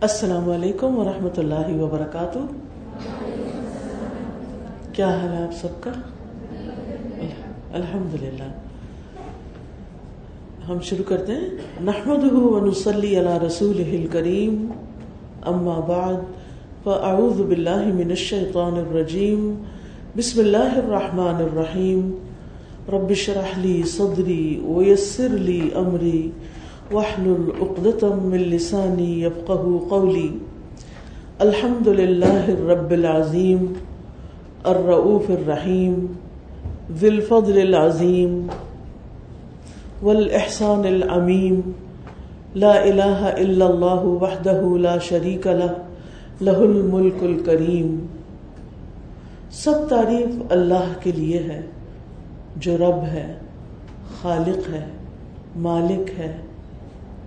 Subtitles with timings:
[0.00, 2.38] السلام علیکم ورحمۃ اللہ وبرکاتہ۔
[4.92, 5.90] کیا حال ہے آپ سب کا؟
[7.72, 8.50] الحمد للہ
[10.68, 11.48] ہم شروع کرتے ہیں۔
[11.80, 14.66] نحمد ونسلی علی رسول کریم
[15.46, 16.16] اما بعد،
[16.84, 19.62] فاعوذ باللہ من الشیطان الرجیم۔
[20.16, 22.10] بسم اللہ الرحمن الرحیم۔
[22.88, 26.30] رب شرح لی صدری ویسر لی امری۔
[26.92, 30.30] واحلل عقدة من لساني يفقه قولي.
[31.40, 33.72] الحمد لله الرب العظيم
[34.66, 36.16] الرؤوف الرحيم
[36.92, 38.48] ذي الفضل العظيم
[40.02, 41.60] والإحسان العميم
[42.54, 45.76] لا إله إلا الله وحده لا شريك له
[46.40, 47.94] له الملك الكريم
[49.50, 51.60] سب تعریف اللہ کے لیے ہے،
[52.56, 53.38] جو رب ہے،
[54.22, 54.86] خالق ہے،
[55.56, 56.36] مالک ہے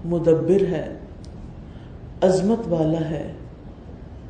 [0.06, 0.88] مدبر ہے،
[2.22, 3.32] عظمت والا ہے،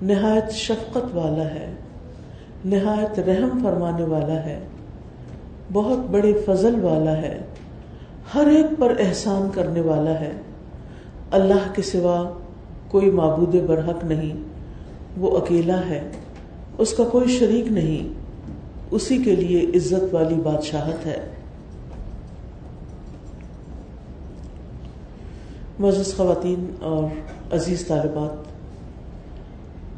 [0.02, 1.74] نہایت شفقت والا ہے،
[2.66, 4.60] نہایت رحم فرمانے والا ہے،
[5.74, 7.40] بہت بڑے فضل والا ہے،
[8.36, 10.32] ہر ایک پر احسان کرنے والا ہے۔
[11.32, 12.32] اللہ کے سوا
[12.88, 14.44] کوئی معبود برحق نہیں،
[15.18, 16.02] وہ اکیلا ہے،
[16.78, 18.14] اس کا کوئی شریک نہیں،
[18.92, 21.20] اسی کے لیے عزت والی بادشاہت ہے۔
[25.82, 27.04] معزز خواتین اور
[27.54, 28.34] عزیز طالبات،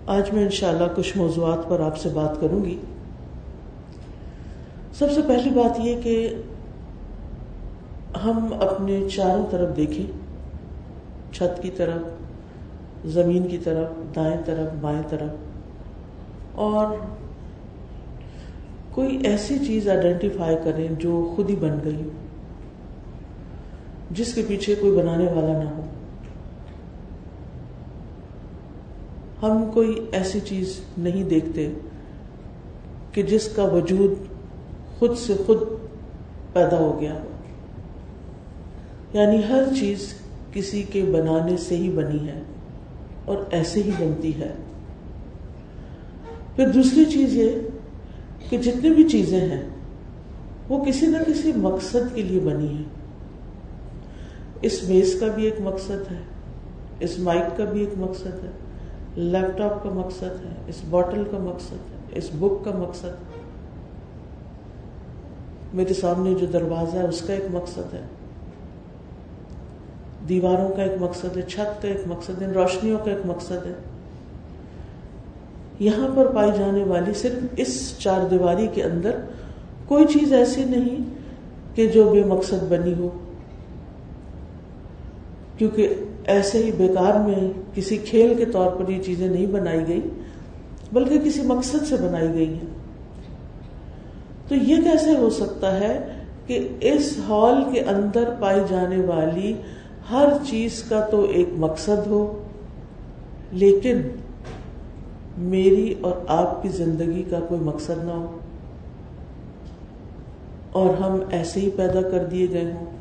[0.09, 2.77] آج میں انشاءاللہ کچھ موضوعات پر آپ سے بات کروں گی۔
[4.93, 6.35] سب سے پہلی بات یہ کہ
[8.23, 10.05] ہم اپنے چاروں طرف دیکھیں،
[11.33, 15.31] چھت کی طرف، زمین کی طرف، دائیں طرف، بائیں طرف،
[16.55, 16.95] اور
[18.91, 22.09] کوئی ایسی چیز آئیڈینٹیفائی کریں جو خود ہی بن گئی۔
[24.13, 25.81] جس کے پیچھے کوئی بنانے والا نہ ہو۔
[29.43, 31.73] ہم کوئی ایسی چیز نہیں دیکھتے
[33.11, 34.11] کہ جس کا وجود
[34.99, 35.57] خود سے خود
[36.53, 37.29] پیدا ہو گیا ہو۔
[39.13, 40.13] یعنی ہر چیز
[40.53, 42.41] کسی کے بنانے سے ہی بنی ہے
[43.25, 44.53] اور ایسے ہی بنتی ہے۔
[46.55, 47.49] پھر دوسری چیز یہ
[48.49, 49.69] کہ جتنی بھی چیزیں ہیں،
[50.69, 53.02] وہ کسی نہ کسی مقصد کے لیے بنی ہیں۔
[54.63, 56.17] اس میز کا بھی ایک مقصد ہے،
[56.99, 58.49] اس مائک کا بھی ایک مقصد ہے،
[59.15, 63.41] لیپ ٹاپ کا مقصد ہے، اس بوٹل کا مقصد ہے، اس بک کا مقصد ہے۔
[65.73, 68.01] میرے سامنے جو دروازہ ہے، اس کا ایک مقصد ہے۔
[70.29, 73.73] دیواروں کا ایک مقصد ہے، چھت کا ایک مقصد ہے روشنیوں کا ایک مقصد ہے۔
[75.79, 79.19] یہاں پر پائی جانے والی صرف اس چار دیواری کے اندر
[79.85, 80.97] کوئی چیز ایسی نہیں
[81.75, 83.09] کہ جو بے مقصد بنی ہو۔
[85.57, 90.01] کیونکہ ایسے ہی بیکار میں کسی کھیل کے طور پر یہ چیزیں نہیں بنائی گئی،
[90.91, 92.71] بلکہ کسی مقصد سے بنائی گئی ہیں۔
[94.47, 95.97] تو یہ کیسے ہو سکتا ہے
[96.47, 99.53] کہ اس ہال کے اندر پائی جانے والی
[100.11, 102.21] ہر چیز کا تو ایک مقصد ہو،
[103.51, 104.01] لیکن
[105.47, 108.37] میری اور آپ کی زندگی کا کوئی مقصد نہ ہو،
[110.71, 112.92] اور ہم ایسے ہی پیدا کر دیے گئے ہوں۔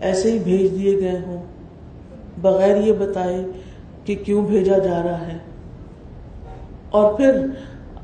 [0.00, 1.42] ایسے ہی بھیج دیے گئے ہوں۔
[2.40, 3.44] بغیر یہ بتائے
[4.04, 5.38] کہ کیوں بھیجا جا رہا ہے۔
[6.90, 7.46] اور پھر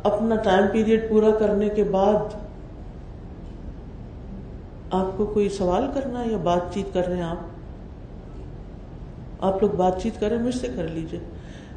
[0.02, 2.46] اپنا ٹائم پیریڈ پورا کرنے کے بعد
[4.90, 7.36] آپ کو کوئی سوال کرنا ہے یا بات چیت کر رہے ہیں آپ؟
[9.40, 11.20] آپ لوگ بات چیت کریں، مجھ سے کر لیجیے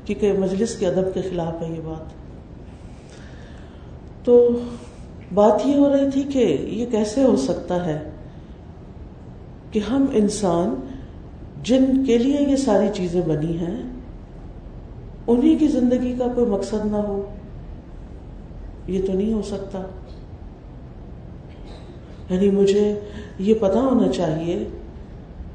[0.05, 2.13] کیونکہ مجلس کے ادب کے خلاف ہے یہ بات۔
[4.25, 4.49] تو
[5.33, 8.11] بات یہ ہو رہی تھی کہ یہ کیسے ہو سکتا ہے؟
[9.71, 10.75] کہ ہم انسان
[11.63, 13.83] جن کے لیے یہ ساری چیزیں بنی ہیں
[15.27, 17.25] انہیں کی زندگی کا کوئی مقصد نہ ہو،
[18.87, 19.81] یہ تو نہیں ہو سکتا۔
[22.29, 22.99] یعنی مجھے
[23.39, 24.67] یہ پتا ہونا چاہیے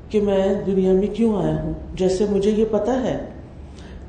[0.08, 3.18] کہ میں دنیا میں کیوں آیا ہوں۔ جیسے مجھے یہ پتا ہے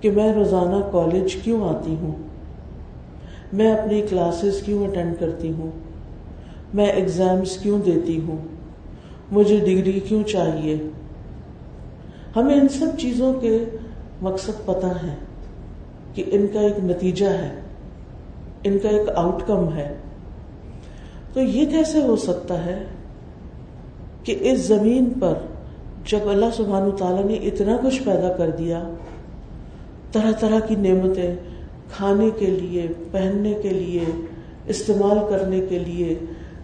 [0.01, 2.11] کہ میں روزانہ کالج کیوں آتی ہوں۔
[3.53, 5.71] میں اپنی کلاسز کیوں اٹینڈ کرتی ہوں۔
[6.73, 8.54] میں ایگزامس کیوں دیتی ہوں۔
[9.31, 10.77] مجھے ڈگری کیوں چاہیے؟
[12.35, 13.65] ہمیں ان سب چیزوں کے
[14.21, 15.15] مقصد پتا ہے
[16.13, 17.59] کہ ان کا ایک نتیجہ ہے،
[18.63, 19.95] ان کا ایک آؤٹ کم ہے۔
[21.33, 22.83] تو یہ کیسے ہو سکتا ہے
[24.23, 25.33] کہ اس زمین پر
[26.05, 28.83] جب اللہ سبحان تعالیٰ نے اتنا کچھ پیدا کر دیا،
[30.11, 31.35] طرح طرح کی نعمتیں
[31.91, 34.03] کھانے کے لیے، پہننے کے لیے،
[34.67, 36.19] استعمال کرنے کے لیے،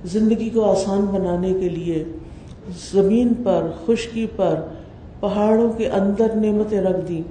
[0.06, 2.04] زندگی کو آسان بنانے کے لیے
[2.70, 4.56] زمین پر، خشکی پر،
[5.20, 7.24] پہاڑوں کے اندر نعمتیں رکھ دی،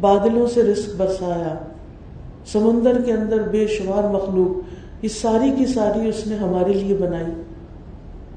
[0.00, 1.54] بادلوں سے رزق برسایا،
[2.46, 7.42] سمندر کے اندر بے شمار مخلوق، یہ ساری کی ساری اس نے ہمارے لیے بنائی۔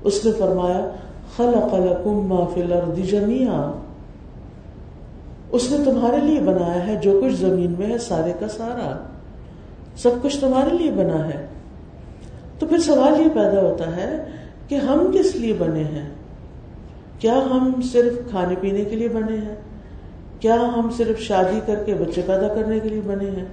[0.03, 0.89] اس نے فرمایا،
[1.37, 3.71] خلق لکم ما فی الارض جميعا
[5.51, 8.97] اس نے تمہارے لیے بنایا ہے جو کچھ زمین میں ہے، سارے کا سارا۔
[9.97, 11.45] سب کچھ تمہارے لیے بنا ہے۔
[12.59, 14.23] تو پھر سوال یہ پیدا ہوتا ہے
[14.69, 16.09] کہ ہم کس لیے بنے ہیں؟
[17.19, 19.55] کیا ہم صرف کھانے پینے کے لیے بنے ہیں؟
[20.39, 23.45] کیا ہم صرف شادی کر کے بچے پیدا کرنے کے لیے بنے ہیں؟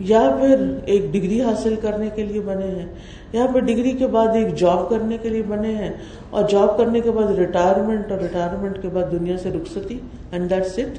[0.00, 2.86] یا پھر ایک ڈگری حاصل کرنے کے لیے بنے ہیں؟
[3.32, 5.92] یا پھر ڈگری کے بعد ایک جاب کرنے کے لیے بنے ہیں؟
[6.30, 9.98] اور جاب کرنے کے بعد ریٹائرمنٹ اور ریٹائرمنٹ کے بعد دنیا سے رخصتی؟
[10.32, 10.98] اینڈ دیٹس اٹ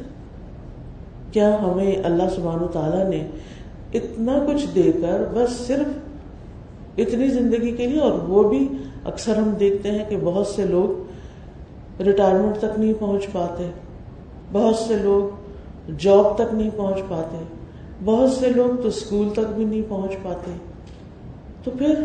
[1.34, 3.28] کیا ہمیں اللہ سبحانہ و تعالیٰ نے
[3.94, 5.88] اتنا کچھ دے کر بس صرف
[6.98, 8.68] اتنی زندگی کے لیے اور وہ بھی
[9.06, 11.04] اکثر ہم دیکھتے ہیں کہ بہت سے لوگ
[12.02, 13.72] ریٹائرمنٹ تک نہیں پہنچ پاتے،
[14.52, 15.48] بہت سے لوگ
[15.98, 17.44] جاب تک نہیں پہنچ پاتے،
[18.06, 20.52] بہت سے لوگ تو اسکول تک بھی نہیں پہنچ پاتے۔
[21.64, 22.00] تو پھر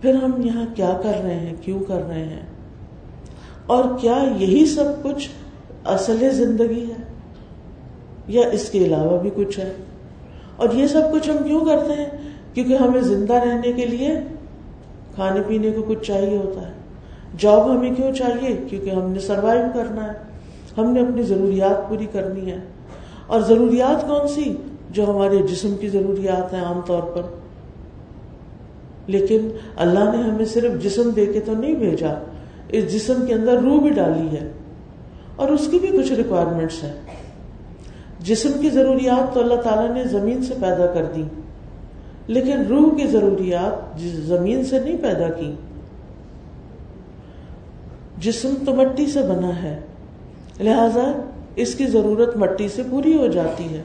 [0.00, 2.46] پھر ہم یہاں کیا کر رہے ہیں؟ کیوں کر رہے ہیں؟
[3.66, 5.28] اور کیا یہی سب کچھ
[5.84, 7.02] اصل زندگی ہے؟
[8.26, 9.72] یا اس کے علاوہ بھی کچھ ہے؟
[10.56, 12.06] اور یہ سب کچھ ہم کیوں کرتے ہیں؟
[12.54, 14.20] کیونکہ ہمیں زندہ رہنے کے لیے
[15.18, 16.72] کھانے پینے کو کچھ چاہیے ہوتا ہے۔
[17.38, 20.18] جاب ہمیں کیوں چاہیے؟ کیونکہ ہم نے سروائو کرنا ہے۔
[20.78, 22.56] ہم نے اپنی ضروریات پوری کرنی ہے۔
[23.26, 24.56] اور ضروریات کون سی؟
[24.90, 27.22] جو ہمارے جسم کی ضروریات ہیں عام طور پر۔
[29.06, 32.14] لیکن اللہ نے ہمیں صرف جسم دے کے تو نہیں بھیجا،
[32.68, 34.52] اس جسم کے اندر روح بھی ڈالی ہے۔
[35.36, 36.92] اور اس کی بھی کچھ ریکوائرمنٹس ہیں۔
[38.20, 41.22] جسم کی ضروریات تو اللہ تعالیٰ نے زمین سے پیدا کر دی
[42.28, 45.52] لیکن روح کی ضروریات زمین سے نہیں پیدا کی،
[48.18, 49.80] جسم تو مٹی سے بنا ہے،
[50.60, 53.82] لہذا اس کی ضرورت مٹی سے پوری ہو جاتی ہے۔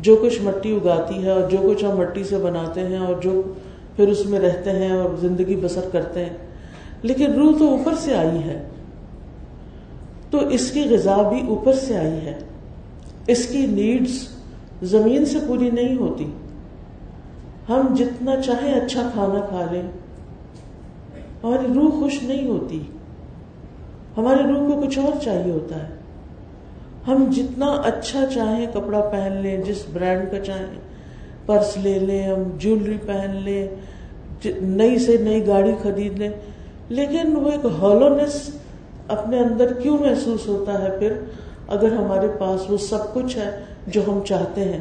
[0.00, 3.42] جو کچھ مٹی اگاتی ہے اور جو کچھ ہم مٹی سے بناتے ہیں اور جو
[3.96, 6.36] پھر اس میں رہتے ہیں اور زندگی بسر کرتے ہیں۔
[7.02, 8.68] لیکن روح تو اوپر سے آئی ہے۔
[10.30, 12.38] تو اس کی غذا بھی اوپر سے آئی ہے۔
[13.26, 14.28] اس کی نیڈس
[14.82, 16.30] زمین سے پوری نہیں ہوتی۔
[17.68, 19.82] ہم جتنا چاہیں اچھا کھانا کھا لیں۔
[21.44, 22.82] ہماری روح خوش نہیں ہوتی۔
[24.16, 25.88] ہماری روح کو کچھ اور چاہیے ہوتا ہے۔
[27.06, 30.66] ہم جتنا اچھا چاہیں کپڑا پہن لیں، جس برانڈ کا چاہیں
[31.46, 33.68] پرس لے لیں، ہم جیولری پہن لیں
[34.40, 36.30] جی، نئی سے نئی گاڑی خرید لیں۔
[36.88, 38.50] لیکن وہ ایک ہالونیس
[39.08, 41.12] اپنے اندر کیوں محسوس ہوتا ہے پھر؟
[41.68, 44.80] اگر ہمارے پاس وہ سب کچھ ہے جو ہم چاہتے ہیں۔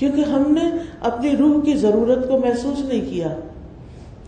[0.00, 0.70] کیونکہ ہم نے
[1.00, 3.28] اپنی روح کی ضرورت کو محسوس نہیں کیا۔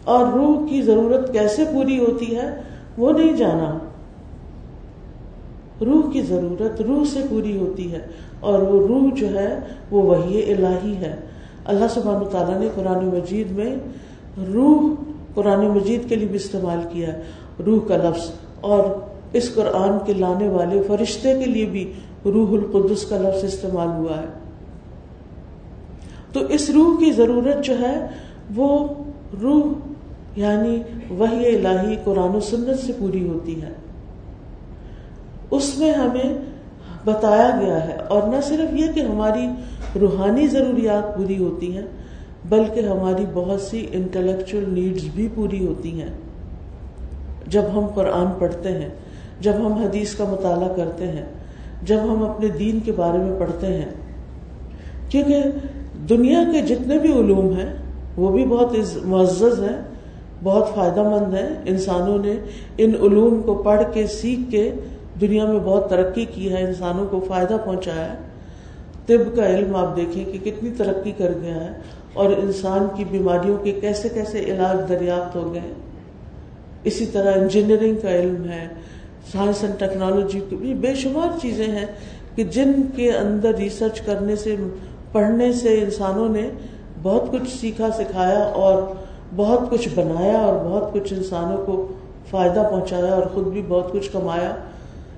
[0.04, 2.60] اور روح کی ضرورت کیسے پوری ہوتی ہے
[2.98, 3.78] وہ نہیں جانا۔
[5.84, 7.98] روح کی ضرورت روح سے پوری ہوتی ہے
[8.40, 9.58] اور وہ روح جو ہے
[9.90, 11.16] وہ وہی الہی ہے۔
[11.64, 13.76] اللہ سبحانہ تعالیٰ نے قرآن مجید میں
[14.52, 14.82] روح
[15.34, 17.22] قرآن مجید کے لیے بھی استعمال کیا ہے۔
[17.66, 18.30] روح کا لفظ
[18.60, 18.84] اور
[19.32, 21.92] اس قرآن کے لانے والے فرشتے کے لیے بھی
[22.24, 24.41] روح القدس کا لفظ استعمال ہوا ہے۔
[26.32, 28.06] تو اس روح کی ضرورت جو ہے
[28.54, 28.88] وہ
[29.42, 29.72] روح
[30.36, 33.72] یعنی وہی الہی قرآن و سنت سے پوری ہوتی ہے۔
[35.50, 36.34] اس میں ہمیں
[37.04, 39.46] بتایا گیا ہے اور نہ صرف یہ کہ ہماری
[40.00, 41.86] روحانی ضروریات پوری ہوتی ہیں،
[42.48, 46.10] بلکہ ہماری بہت سی انٹلیکچل نیڈز بھی پوری ہوتی ہیں۔
[47.46, 48.88] جب ہم قرآن پڑھتے ہیں،
[49.40, 51.24] جب ہم حدیث کا مطالعہ کرتے ہیں،
[51.82, 53.90] جب ہم اپنے دین کے بارے میں پڑھتے ہیں،
[55.08, 55.42] کیونکہ
[56.08, 57.76] دنیا کے جتنے بھی علوم ہیں،
[58.16, 59.76] وہ بھی بہت معزز ہیں،
[60.42, 62.34] بہت فائدہ مند ہیں۔ انسانوں نے
[62.78, 64.70] ان علوم کو پڑھ کے، سیکھ کے
[65.20, 68.18] دنیا میں بہت ترقی کی ہے، انسانوں کو فائدہ پہنچایا ہے۔
[69.06, 71.72] طب کا علم آپ دیکھیں کہ کتنی ترقی کر گیا ہے
[72.12, 75.72] اور انسان کی بیماریوں کے کیسے کیسے علاج دریافت ہو گئے۔
[76.84, 78.68] اسی طرح انجینئرنگ کا علم ہے
[79.32, 81.86] سائنس اینڈ ٹیکنالوجی کی بے شمار چیزیں ہیں
[82.34, 84.56] کہ جن کے اندر ریسرچ کرنے سے
[85.12, 86.50] پڑھنے سے انسانوں نے
[87.02, 88.82] بہت کچھ سیکھا، سکھایا اور
[89.36, 91.88] بہت کچھ بنایا اور بہت کچھ انسانوں کو
[92.30, 94.56] فائدہ پہنچایا اور خود بھی بہت کچھ کمایا۔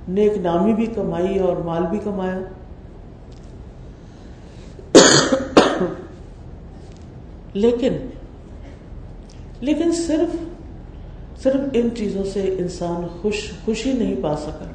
[0.09, 2.39] نیک نامی بھی کمائی اور مال بھی کمایا۔
[7.55, 7.93] لیکن
[9.61, 10.37] لیکن صرف
[11.43, 14.67] صرف ان چیزوں سے انسان خوش، خوشی نہیں پا سکا۔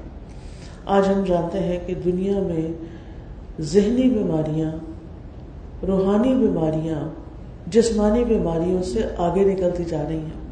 [0.85, 2.73] آج ہم جانتے ہیں کہ دنیا میں
[3.61, 4.71] ذہنی بیماریاں
[5.87, 7.09] روحانی بیماریاں،
[7.67, 10.49] جسمانی بیماریوں سے آگے نکلتی جا رہی ہیں۔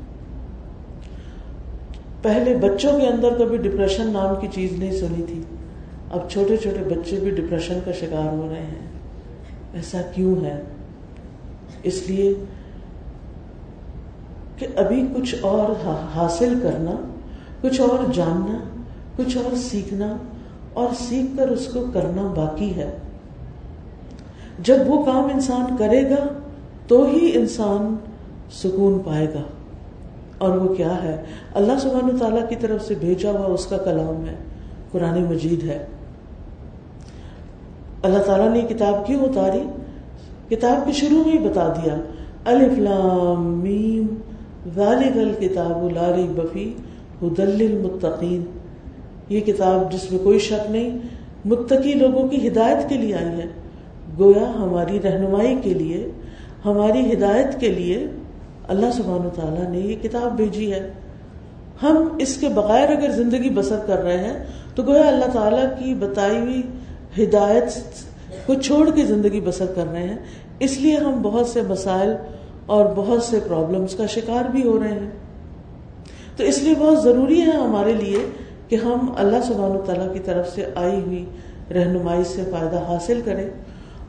[2.21, 5.41] پہلے بچوں کے اندر کبھی ڈپریشن نام کی چیز نہیں سنی تھی۔
[6.11, 8.87] اب چھوٹے چھوٹے بچے بھی ڈپریشن کا شکار ہو رہے ہیں۔
[9.73, 10.61] ایسا کیوں ہے؟
[11.83, 12.33] اس لیے
[14.57, 16.91] کہ ابھی کچھ اور حاصل کرنا،
[17.61, 18.81] کچھ اور جاننا،
[19.15, 20.17] کچھ اور سیکھنا
[20.73, 22.91] اور سیکھ کر اس کو کرنا باقی ہے۔
[24.59, 26.27] جب وہ کام انسان کرے گا
[26.87, 27.95] تو ہی انسان
[28.51, 29.41] سکون پائے گا۔
[30.37, 31.23] اور وہ کیا ہے؟
[31.53, 34.35] اللہ سبحانہ تعالیٰ کی طرف سے بھیجا ہوا اس کا کلام ہے،
[34.91, 35.85] قرآن مجید ہے۔
[38.01, 39.63] اللہ تعالیٰ نے کتاب کیوں اتاری؟
[40.55, 42.01] کتاب کے شروع میں ہی بتا دیا۔
[42.45, 44.07] الف لام میم،
[44.75, 46.73] ذالک الکتاب لا ریب فی
[47.23, 48.43] ہدل للمتقین۔
[49.29, 50.97] یہ کتاب جس میں کوئی شک نہیں،
[51.45, 53.45] متقی لوگوں کی ہدایت کے لیے آئی ہے۔
[54.19, 56.11] گویا ہماری رہنمائی کے لیے،
[56.65, 58.07] ہماری ہدایت کے لیے
[58.67, 60.91] اللہ سبحان و تعالیٰ نے یہ کتاب بھیجی ہے۔
[61.83, 64.43] ہم اس کے بغیر اگر زندگی بسر کر رہے ہیں،
[64.75, 66.61] تو گویا اللہ تعالیٰ کی بتائی ہوئی
[67.23, 67.63] ہدایت
[68.47, 70.17] کو چھوڑ کے زندگی بسر کر رہے ہیں۔
[70.59, 72.15] اس لیے ہم بہت سے مسائل
[72.65, 75.09] اور بہت سے پرابلمس کا شکار بھی ہو رہے ہیں۔
[76.37, 78.19] تو اس لیے بہت ضروری ہے ہمارے لیے
[78.67, 81.25] کہ ہم اللہ سبحانہ تعالیٰ کی طرف سے آئی ہوئی
[81.73, 83.49] رہنمائی سے فائدہ حاصل کریں۔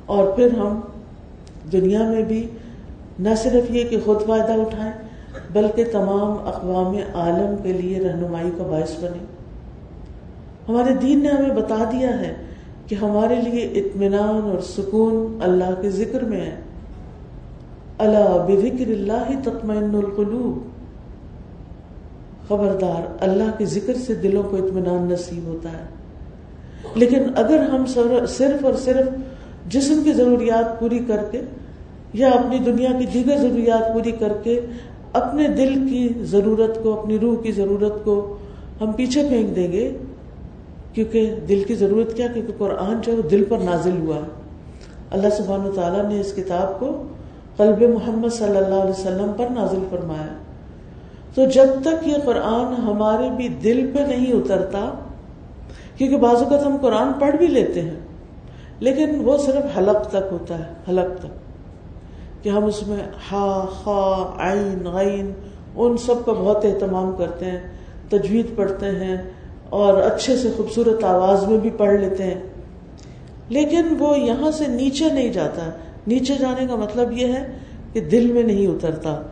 [0.09, 0.81] اور پھر ہم
[1.73, 2.47] دنیا میں بھی
[3.19, 4.93] نہ صرف یہ کہ خود فائدہ اٹھائیں،
[5.53, 9.25] بلکہ تمام اقوام عالم کے لیے رہنمائی کا باعث بنے
[10.69, 12.35] ہمارے دین نے ہمیں بتا دیا ہے
[12.87, 16.57] کہ ہمارے لیے اطمینان اور سکون اللہ کے ذکر میں ہے۔
[17.99, 20.79] اللہ بکر اللہ تطمئن القلوب۔
[22.49, 25.87] خبردار، اللہ کے ذکر سے دلوں کو اطمینان نصیب ہوتا ہے۔
[26.95, 27.87] لیکن اگر ہم
[28.29, 29.07] صرف اور صرف
[29.69, 31.41] جسم کی ضروریات پوری کر کے
[32.13, 34.61] یا اپنی دنیا کی دیگر ضروریات پوری کر کے
[35.13, 38.37] اپنے دل کی ضرورت کو، اپنی روح کی ضرورت کو
[38.81, 39.97] ہم پیچھے پھینک دیں گے۔
[40.93, 44.43] کیونکہ دل کی ضرورت کیا؟ کیونکہ قرآن جو دل پر نازل ہوا ہے۔
[45.11, 47.03] اللہ سبحانہ تعالیٰ نے اس کتاب کو
[47.57, 50.35] قلب محمد صلی اللہ علیہ وسلم پر نازل فرمایا۔
[51.35, 54.91] تو جب تک یہ قرآن ہمارے بھی دل پہ نہیں اترتا،
[55.99, 57.98] کیونکہ بعض اوقات ہم قرآن پڑھ بھی لیتے ہیں۔
[58.81, 61.49] لیکن وہ صرف حلق تک ہوتا ہے، حلق تک۔
[62.45, 62.97] کہ ہم اس میں
[63.33, 65.33] ہا، خا، عین، غین،
[65.77, 67.61] ان سب کا بہت اہتمام کرتے ہیں،
[68.09, 69.17] تجوید پڑھتے ہیں
[69.71, 72.41] اور اچھے سے خوبصورت آواز میں بھی پڑھ لیتے ہیں۔
[73.49, 75.71] لیکن وہ یہاں سے نیچے نہیں جاتا۔
[76.07, 77.47] نیچے جانے کا مطلب یہ ہے
[77.93, 79.23] کہ دل میں نہیں اترتا۔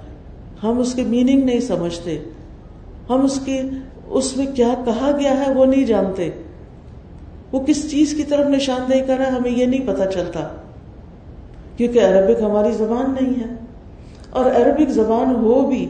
[0.63, 2.19] ہم اس کے میننگ نہیں سمجھتے۔
[3.11, 3.61] ہم اس کی،
[4.09, 6.31] اس میں کیا کہا گیا ہے وہ نہیں جانتے۔
[7.57, 10.49] وہ کس چیز کی طرف نشاندہی کر رہا ہے ہمیں یہ نہیں پتا چلتا،
[11.77, 13.55] کیونکہ عربک ہماری زبان نہیں ہے۔
[14.31, 15.89] اور عربک زبان ہو بھی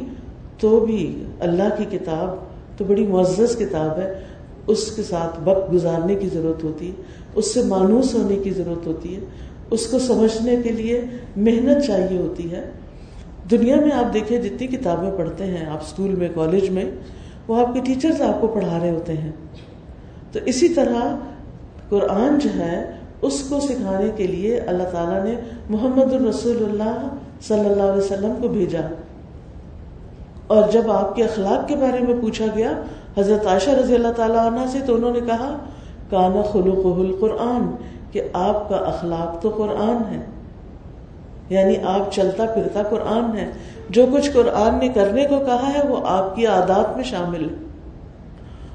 [0.60, 2.36] تو بھی اللہ کی کتاب
[2.78, 4.20] تو بڑی معزز کتاب ہے۔
[4.66, 7.02] اس کے ساتھ وقت گزارنے کی ضرورت ہوتی ہے،
[7.34, 9.20] اس سے مانوس ہونے کی ضرورت ہوتی ہے،
[9.70, 11.00] اس کو سمجھنے کے لیے
[11.36, 12.70] محنت چاہیے ہوتی ہے۔
[13.50, 16.84] دنیا میں آپ دیکھیں جتنی کتابیں پڑھتے ہیں، آپ اسکول میں، کالج میں،
[17.48, 19.32] وہ آپ کے ٹیچرز آپ کو پڑھا رہے ہوتے ہیں۔
[20.32, 21.16] تو اسی طرح
[21.88, 22.90] قرآن جو ہے،
[23.22, 25.34] اس کو سکھانے کے لیے اللہ تعالیٰ نے
[25.70, 27.08] محمد الرسول اللہ
[27.48, 28.80] صلی اللہ علیہ وسلم کو بھیجا۔
[30.46, 32.70] اور جب آپ کے اخلاق کے بارے میں پوچھا گیا،
[33.18, 35.58] حضرت عائشہ رضی اللہ تعالیٰ عنہ سے تو انہوں نے کہا،
[36.10, 37.76] کانا خلوق القرآن،
[38.12, 40.20] کہ آپ کا اخلاق تو قرآن ہے۔
[41.48, 43.50] یعنی آپ چلتا پھرتا قرآن ہے۔
[43.90, 47.54] جو کچھ قرآن نے کرنے کو کہا ہے، وہ آپ کی عادات میں شامل ہے۔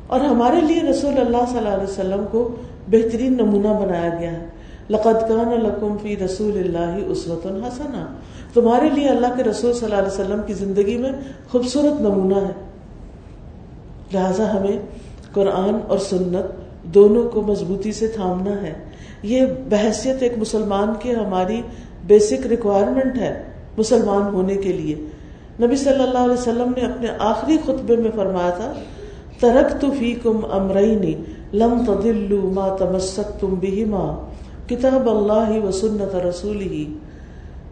[0.08, 2.56] اور ہمارے لیے رسول اللہ صلی اللہ علیہ وسلم کو
[2.92, 4.46] بہترین نمونہ بنایا گیا ہے۔
[4.90, 8.06] لقد کان لکم فی رسول اللہ اسوت الحسنہ
[8.54, 11.12] تمہارے لیے اللہ کے رسول صلی اللہ علیہ وسلم کی زندگی میں
[11.52, 12.52] خوبصورت نمونہ ہے۔
[14.14, 14.80] لہذا ہمیں
[15.34, 16.46] قرآن اور سنت
[16.84, 18.74] دونوں کو مضبوطی سے تھامنا ہے۔
[19.24, 21.62] یہ بحثیت ایک مسلمان کے ہماری
[22.08, 23.44] بیسک ریکوائرمنٹ ہے
[23.78, 24.96] مسلمان ہونے کے لیے۔
[25.62, 28.74] نبی صلی اللہ علیہ وسلم نے اپنے آخری خطبے میں فرمایا تھا
[29.40, 30.96] ترک تو فی کم امرئی
[31.54, 33.86] لم تدلو ما تمسک تم بھی
[34.68, 36.98] کتاب اللہ و سنت رسول ہی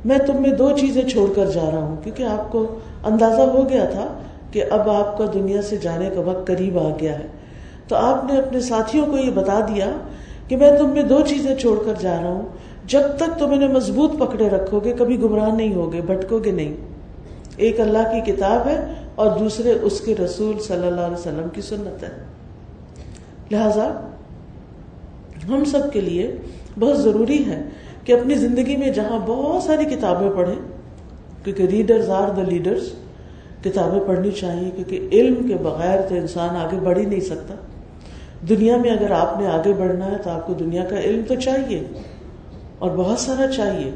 [0.06, 2.66] میں تم میں دو چیزیں چھوڑ کر جا رہا ہوں، کیونکہ آپ کو
[3.04, 4.08] اندازہ ہو گیا تھا
[4.52, 7.28] کہ اب آپ کا دنیا سے جانے کا وقت قریب آ گیا ہے۔
[7.88, 9.86] تو آپ نے اپنے ساتھیوں کو یہ بتا دیا
[10.48, 12.42] کہ میں تم میں دو چیزیں چھوڑ کر جا رہا ہوں۔
[12.86, 16.76] جب تک تم انہیں مضبوط پکڑے رکھو گے، کبھی گمراہ نہیں ہوگے، بھٹکو گے نہیں۔
[17.58, 21.62] ایک اللہ کی کتاب ہے اور دوسرے اس کے رسول صلی اللہ علیہ وسلم کی
[21.62, 22.39] سنت ہے۔
[23.52, 23.88] لہذا
[25.50, 26.32] ہم سب کے لیے
[26.80, 27.62] بہت ضروری ہے
[28.04, 30.56] کہ اپنی زندگی میں جہاں بہت ساری کتابیں پڑھیں،
[31.44, 32.92] کیونکہ ریڈرز آر دا لیڈرز
[33.64, 37.56] کتابیں پڑھنی چاہیے کیونکہ علم کے بغیر تو انسان آگے بڑھ ہی نہیں سکتا۔
[38.50, 41.36] دنیا میں اگر آپ نے آگے بڑھنا ہے تو آپ کو دنیا کا علم تو
[41.36, 41.82] چاہیے،
[42.80, 43.92] اور بہت سارا چاہیے،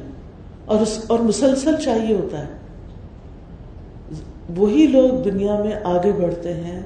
[0.66, 2.52] اور اس، اور مسلسل چاہیے ہوتا ہے۔
[4.58, 6.82] وہی لوگ دنیا میں آگے بڑھتے ہیں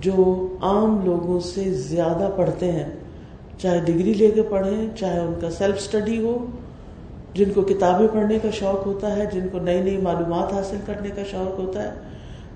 [0.00, 2.92] جو عام لوگوں سے زیادہ پڑھتے ہیں،
[3.58, 6.46] چاہے ڈگری لے کے پڑھیں، چاہے ان کا سیلف اسٹڈی ہو،
[7.34, 11.08] جن کو کتابیں پڑھنے کا شوق ہوتا ہے، جن کو نئی نئی معلومات حاصل کرنے
[11.08, 11.90] کا شوق ہوتا ہے،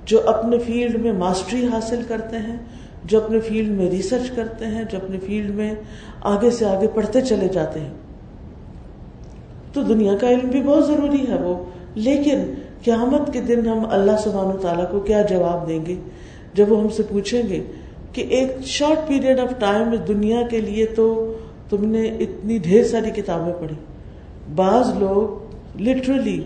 [0.05, 2.57] جو اپنے فیلڈ میں ماسٹری حاصل کرتے ہیں،
[3.05, 5.75] جو اپنے فیلڈ میں ریسرچ کرتے ہیں، جو اپنے فیلڈ میں
[6.21, 7.93] آگے سے آگے پڑھتے چلے جاتے ہیں۔
[9.73, 12.55] تو دنیا کا علم بھی بہت ضروری ہے وہ۔ لیکن
[12.85, 15.95] قیامت کے دن ہم اللہ سبحانہ تعالیٰ کو کیا جواب دیں گے؟
[16.55, 17.65] جب وہ ہم سے پوچھیں گے
[18.13, 21.37] کہ ایک شارٹ پیریڈ آف ٹائم دنیا کے لیے تو
[21.69, 23.77] تم نے اتنی ڈھیر ساری کتابیں پڑھی۔
[24.55, 25.51] بعض لوگ
[25.83, 26.45] لٹرلی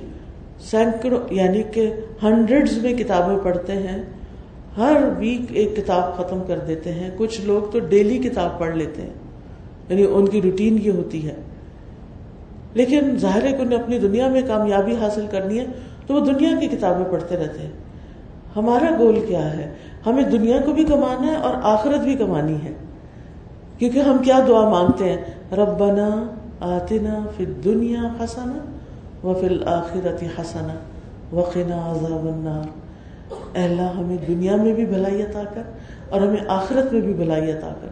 [0.61, 1.92] سینکڑوں یعنی کہ
[2.23, 4.02] ہنڈریڈ میں کتابیں پڑھتے ہیں،
[4.76, 9.02] ہر ویک ایک کتاب ختم کر دیتے ہیں۔ کچھ لوگ تو ڈیلی کتاب پڑھ لیتے
[9.02, 9.12] ہیں
[9.88, 11.34] یعنی ان کی روٹین یہ ہوتی ہے۔
[12.75, 15.66] لیکن ظاہر ہے کہ انہیں اپنی دنیا میں کامیابی حاصل کرنی ہے،
[16.06, 17.73] تو وہ دنیا کی کتابیں پڑھتے رہتے ہیں۔
[18.56, 19.75] ہمارا گول کیا ہے؟
[20.06, 22.73] ہمیں دنیا کو بھی کمانا ہے اور آخرت بھی کمانی ہے۔
[23.78, 25.16] کیونکہ ہم کیا دعا مانگتے ہیں؟
[25.54, 26.26] ربنا
[26.61, 28.58] آتنا فی دنیا حسنا
[29.26, 30.75] و فی الآخرت حسنا
[31.32, 32.84] وقنا عذاب النار۔
[33.56, 35.62] اے اللہ، ہمیں دنیا میں بھی بھلائی عطا کر
[36.11, 37.88] اور ہمیں آخرت میں بھی بھلائی عطا کر۔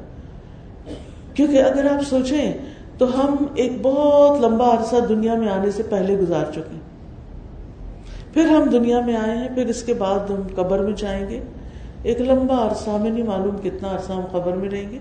[1.34, 2.52] کیونکہ اگر آپ سوچیں
[2.98, 6.78] تو ہم ایک بہت لمبا عرصہ دنیا میں آنے سے پہلے گزار چکے
[8.32, 11.40] پھر ہم دنیا میں آئے ہیں، پھر اس کے بعد ہم قبر میں جائیں گے۔
[12.02, 14.98] ایک لمبا عرصہ ہمیں نہیں معلوم کتنا عرصہ ہم قبر میں رہیں گے۔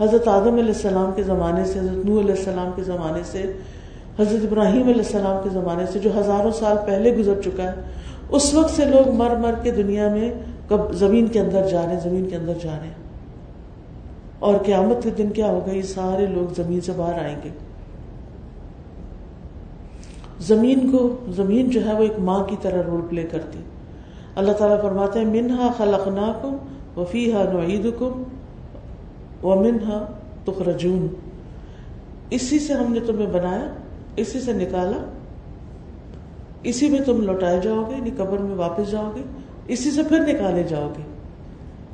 [0.00, 3.52] حضرت آدم علیہ السلام کے زمانے سے، حضرت نو علیہ السلام کے زمانے سے،
[4.18, 7.72] حضرت ابراہیم علیہ السلام کے زمانے سے جو ہزاروں سال پہلے گزر چکا ہے،
[8.30, 10.32] اس وقت سے لوگ مر مر کے دنیا میں
[10.92, 13.04] زمین کے اندر جا رہے ہیں، زمین کے اندر جا رہے ہیں۔
[14.38, 17.48] اور قیامت کے دن کیا ہوگا؟ یہ سارے لوگ زمین سے باہر آئیں گے۔
[20.40, 23.58] زمین کو، زمین جو ہے وہ ایک ماں کی طرح رول پلے کرتی۔
[24.36, 26.56] اللہ تعالیٰ فرماتے ہیں، منہا خلقنا کم
[26.96, 28.22] وفی ہا نعید کم
[29.42, 30.04] و منہا
[30.44, 31.06] تخرجون.
[32.30, 33.66] اسی سے ہم نے تمہیں بنایا،
[34.16, 34.98] اسی سے نکالا،
[36.62, 39.22] اسی میں تم لوٹائے جاؤ گے یعنی قبر میں واپس جاؤ گے
[39.68, 41.02] اسی سے پھر نکالے جاؤ گے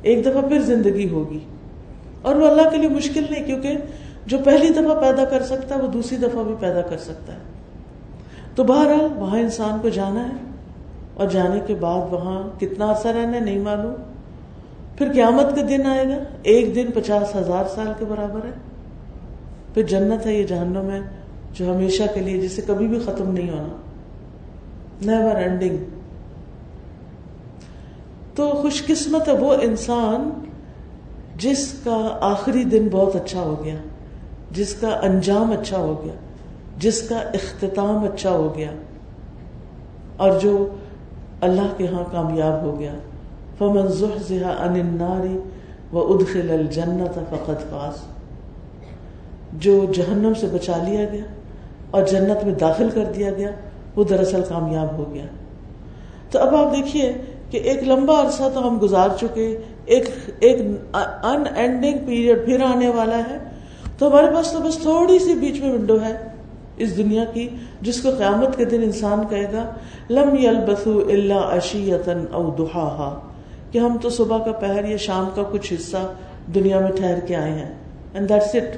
[0.01, 1.39] ایک دفعہ پھر زندگی ہوگی،
[2.21, 3.77] اور وہ اللہ کے لیے مشکل نہیں، کیونکہ
[4.25, 7.39] جو پہلی دفعہ پیدا کر سکتا ہے، وہ دوسری دفعہ بھی پیدا کر سکتا ہے،
[8.55, 10.49] تو بہرحال وہاں انسان کو جانا ہے
[11.13, 13.93] اور جانے کے بعد وہاں کتنا عرصہ رہنا ہے نہیں معلوم۔
[14.97, 18.51] پھر قیامت کا دن آئے گا، ایک دن پچاس ہزار سال کے برابر ہے۔
[19.73, 20.99] پھر جنت ہے یہ جہنم ہے
[21.53, 23.75] جو ہمیشہ کے لیے جسے کبھی بھی ختم نہیں ہونا۔
[25.01, 25.77] نیور اینڈنگ
[28.35, 30.29] تو خوش قسمت ہے وہ انسان
[31.35, 33.75] جس کا آخری دن بہت اچھا ہو گیا،
[34.51, 36.13] جس کا انجام اچھا ہو گیا،
[36.77, 38.71] جس کا اختتام اچھا ہو گیا۔
[40.17, 40.67] اور جو
[41.41, 42.93] اللہ کے ہاں کامیاب ہو گیا۔
[43.57, 45.37] فمن ان النار
[45.95, 47.93] و ادخل الجنت فاز۔
[49.53, 51.23] جو جہنم سے بچا لیا گیا
[51.91, 53.51] اور جنت میں داخل کر دیا گیا،
[53.95, 55.25] وہ دراصل کامیاب ہو گیا۔
[56.31, 57.13] تو اب آپ دیکھیے
[57.49, 60.57] کہ ایک لمبا عرصہ تو ہم گزار چکے، ایک ایک
[61.23, 63.37] ان اینڈنگ پیریڈ پھر آنے والا ہے۔
[63.97, 66.30] تو ہمارے پاس تو بس تھوڑی سی بیچ میں ونڈو ہے۔
[66.81, 67.49] اس دنیا کی
[67.81, 69.73] جس کو قیامت کے دن انسان کہے گا،
[70.09, 73.19] لم یلبثو الا اشیتن او دحاہا۔
[73.71, 76.13] کہ ہم تو صبح کا پہر یا شام کا کچھ حصہ
[76.55, 77.73] دنیا میں ٹھہر کے آئے ہیں۔
[78.13, 78.77] اینڈ دیٹس اٹ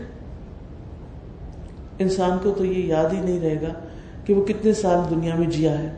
[2.00, 3.74] انسان کو تو یہ یاد ہی نہیں رہے گا
[4.26, 5.92] کہ وہ کتنے سال دنیا میں جیا ہے۔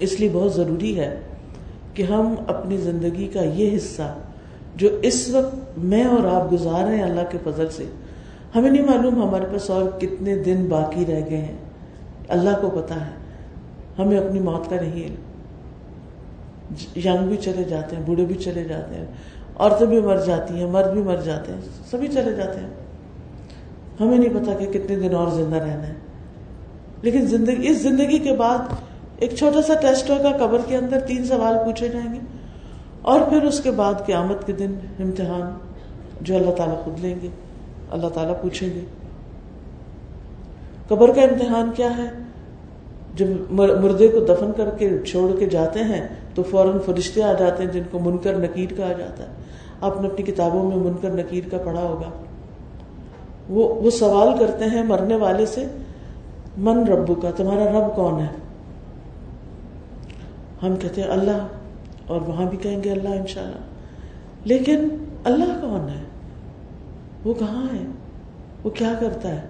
[0.00, 1.20] اس لیے بہت ضروری ہے
[1.94, 4.14] کہ ہم اپنی زندگی کا یہ حصہ
[4.76, 7.84] جو اس وقت میں اور آپ گزار رہے ہیں اللہ کے فضل سے
[8.54, 11.56] ہمیں نہیں معلوم ہمارے پاس اور کتنے دن باقی رہ گئے ہیں۔
[12.28, 13.10] اللہ کو پتا ہے۔
[13.98, 15.16] ہمیں اپنی موت کا نہیں
[16.96, 19.06] ینگ بھی چلے جاتے ہیں، بوڑھے بھی چلے جاتے ہیں۔
[19.58, 22.70] عورتیں بھی مر جاتی ہیں، مرد بھی مر جاتے ہیں۔ سبھی چلے جاتے ہیں۔
[24.00, 25.94] ہمیں نہیں پتا کہ کتنے دن اور زندہ رہنا ہے۔
[27.02, 28.58] لیکن زندگی، اس زندگی کے بعد
[29.16, 32.18] ایک چھوٹا سا ٹیسٹ ہوگا، قبر کے اندر تین سوال پوچھے جائیں گے۔
[33.02, 35.58] اور پھر اس کے بعد قیامت کے دن امتحان
[36.20, 37.28] جو اللہ تعالیٰ خود لیں گے۔
[37.94, 38.80] اللہ تعالیٰ پوچھیں گے۔
[40.88, 42.10] قبر کا امتحان کیا ہے؟
[43.14, 47.62] جب مردے کو دفن کر کے چھوڑ کے جاتے ہیں، تو فوراً فرشتے آ جاتے
[47.62, 49.28] ہیں جن کو منکر نکیر کہا جاتا ہے۔
[49.80, 52.10] آپ نے اپنی کتابوں میں منکر نکیر کا پڑھا ہوگا۔
[53.48, 55.66] وہ وہ سوال کرتے ہیں مرنے والے سے،
[56.56, 58.28] من ربو کا تمہارا رب کون ہے؟
[60.62, 61.46] ہم کہتے ہیں اللہ،
[62.06, 63.62] اور وہاں بھی کہیں گے اللہ انشاءاللہ۔
[64.44, 64.88] لیکن
[65.24, 66.03] اللہ کون ہے؟
[67.24, 67.86] وہ کہاں ہے؟
[68.64, 69.40] وہ کیا کرتا ہے؟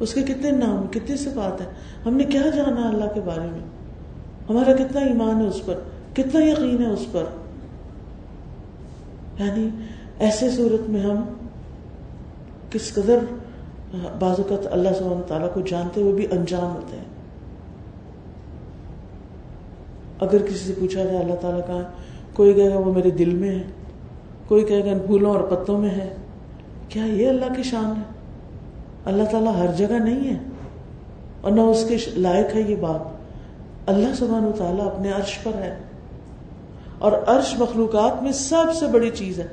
[0.00, 1.68] اس کے کتنے نام، کتنی صفات ہیں؟
[2.06, 3.60] ہم نے کیا جانا اللہ کے بارے میں؟
[4.50, 5.74] ہمارا کتنا ایمان ہے اس پر؟
[6.14, 7.24] کتنا یقین ہے اس پر؟
[9.38, 9.68] یعنی
[10.18, 11.24] ایسے صورت میں ہم
[12.70, 13.18] کس قدر،
[13.94, 17.04] بعض اوقات اللہ سبحانہ تعالیٰ کو جانتے ہوئے بھی انجان ہوتے ہیں۔
[20.20, 21.82] اگر کسی سے پوچھا جائے اللہ تعالیٰ کا
[22.32, 23.62] کوئی کہے گا وہ میرے دل میں ہے،
[24.48, 26.14] کوئی کہے گا پھولوں اور پتوں میں ہے۔
[26.88, 28.02] کیا یہ اللہ کی شان ہے؟
[29.04, 30.38] اللہ تعالیٰ ہر جگہ نہیں ہے
[31.40, 33.00] اور نہ اس کے لائق ہے یہ بات۔
[33.86, 35.76] اللہ سبحانہ تعالیٰ اپنے عرش پر ہے۔
[36.98, 39.46] اور عرش مخلوقات میں سب سے بڑی چیز ہے۔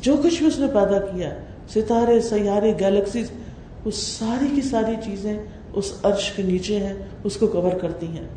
[0.00, 1.30] جو کچھ بھی اس نے پیدا کیا
[1.68, 3.30] ستارے، سیارے، گیلیکسیز،
[3.84, 5.38] وہ ساری کی ساری چیزیں
[5.72, 8.28] اس عرش کے نیچے ہیں، اس کو کور کرتی ہیں۔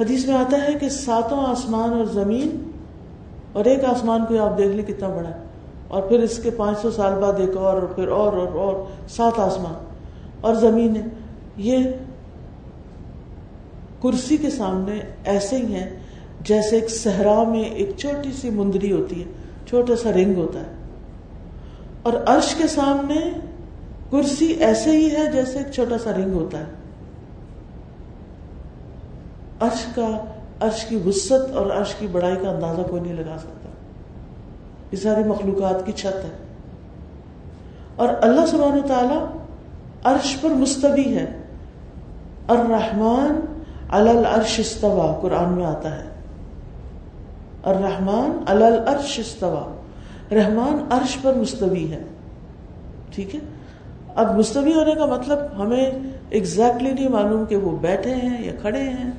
[0.00, 2.70] حدیث میں آتا ہے کہ ساتوں آسمان اور زمین
[3.52, 5.41] اور ایک آسمان کو آپ دیکھ لیں کتنا بڑا ہے۔
[5.92, 8.74] اور پھر اس کے پانچ سو سال بعد ایک اور اور پھر اور اور اور
[9.08, 9.74] سات آسمان
[10.40, 11.08] اور زمین
[11.56, 11.78] یہ
[14.02, 15.90] کرسی کے سامنے ایسے ہی ہیں
[16.40, 19.32] جیسے ایک صحرا میں ایک چھوٹی سی مندری ہوتی ہے،
[19.68, 20.74] چھوٹا سا رنگ ہوتا ہے۔
[22.02, 23.30] اور عرش کے سامنے
[24.10, 26.72] کرسی ایسے ہی ہے جیسے ایک چھوٹا سا رنگ ہوتا ہے۔
[29.60, 30.24] عرش کا،
[30.60, 33.61] عرش کی وسط اور عرش کی بڑائی کا اندازہ کوئی نہیں لگا سکتا۔
[34.92, 36.30] یہ ساری مخلوقات کی چھت ہے۔
[37.96, 39.38] اور اللہ سبحانہ تعالی
[40.04, 41.26] عرش پر مستوی ہے۔
[42.48, 43.40] الرحمن
[43.90, 46.08] العرش استوا قرآن میں آتا ہے۔
[47.62, 49.74] الرحمن العرش استوا
[50.32, 52.02] رحمان عرش پر مستوی ہے۔
[53.10, 53.40] ٹھیک ہے؟
[54.14, 55.90] اب مستوی ہونے کا مطلب ہمیں
[56.30, 59.10] ایگزیکٹلی نہیں معلوم کہ وہ بیٹھے ہیں یا کھڑے ہیں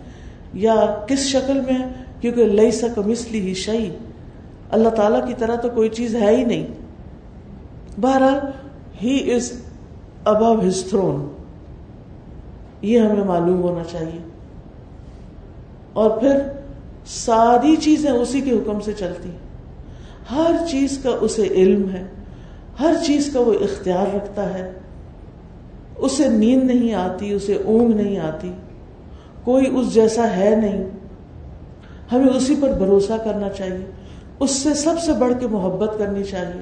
[0.54, 1.78] یا کس شکل میں،
[2.22, 3.90] کیونکہ لئی سک مسلی ہی شعی
[4.74, 6.68] اللہ تعالی کی طرح تو کوئی چیز ہے ہی نہیں۔
[8.02, 8.40] بہرحال
[9.04, 9.52] ہی از
[10.24, 11.30] ابو ہز تھرون
[12.82, 14.20] یہ ہمیں معلوم ہونا چاہیے۔
[15.94, 16.40] اور پھر
[17.06, 19.30] ساری چیزیں اسی کے حکم سے چلتی
[20.32, 22.04] ہر چیز کا اسے علم ہے۔
[22.80, 24.72] ہر چیز کا وہ اختیار رکھتا ہے۔
[25.98, 28.52] اسے نیند نہیں آتی، اسے اونگ نہیں آتی۔
[29.44, 30.84] کوئی اس جیسا ہے نہیں۔
[32.12, 33.86] ہمیں اسی پر بھروسہ کرنا چاہیے۔
[34.40, 36.62] اس سے سب سے بڑھ کے محبت کرنی چاہیے،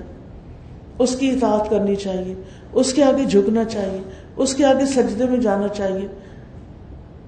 [0.99, 2.35] اس کی اطاعت کرنی چاہیے،
[2.73, 4.01] اس کے آگے جھکنا چاہیے،
[4.35, 6.07] اس کے آگے سجدے میں جانا چاہیے،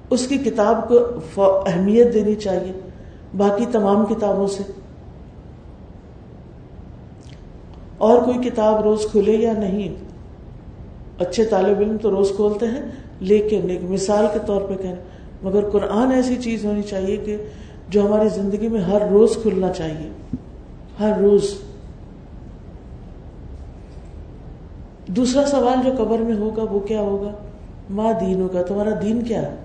[0.10, 2.72] اس کی کتاب کو اہمیت دینی چاہیے،
[3.38, 4.64] باقی تمام کتابوں سے۔
[7.98, 9.96] اور کوئی کتاب روز کھلے یا نہیں؟
[11.20, 12.82] اچھے طالب علم تو روز کھولتے ہیں،
[13.20, 15.02] لیکن ایک مثال کے طور پہ کہنا،
[15.44, 17.38] مگر قرآن ایسی چیز ہونی چاہیے کہ
[17.94, 20.10] جو ہماری زندگی میں ہر روز کھلنا چاہیے۔
[21.00, 21.56] ہر روز۔
[25.08, 27.32] دوسرا سوال جو قبر میں ہوگا وہ کیا ہوگا؟
[27.90, 29.56] ماں دین ہوگا۔ تمہارا دین کیا ہے؟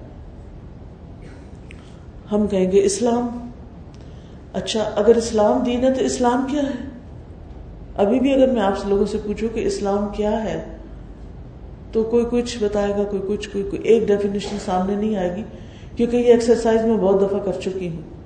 [2.32, 3.50] ہم کہیں گے اسلام۔
[4.52, 6.88] اچھا اگر اسلام دین ہے تو اسلام کیا ہے؟
[7.96, 10.64] ابھی بھی اگر میں آپ سے لوگوں سے پوچھوں کہ اسلام کیا ہے،
[11.92, 15.42] تو کوئی کچھ بتائے گا، کوئی کچھ، کوئی کوئی ایک ڈیفینیشن سامنے نہیں آئے گی،
[15.96, 18.17] کیونکہ یہ ایکسرسائز میں بہت دفعہ کر چکی ہوں۔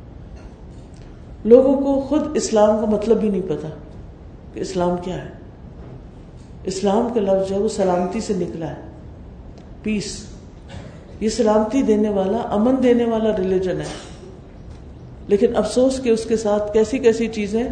[1.44, 3.68] لوگوں کو خود اسلام کا مطلب بھی نہیں پتا
[4.54, 5.30] کہ اسلام کیا ہے۔
[6.64, 8.80] اسلام کا لفظ جو ہے وہ سلامتی سے نکلا ہے۔
[9.82, 10.26] پیس
[11.20, 13.86] یہ سلامتی دینے والا، امن دینے والا ریلیجن ہے۔
[15.28, 17.64] لیکن افسوس کہ اس کے ساتھ کیسی کیسی چیزیں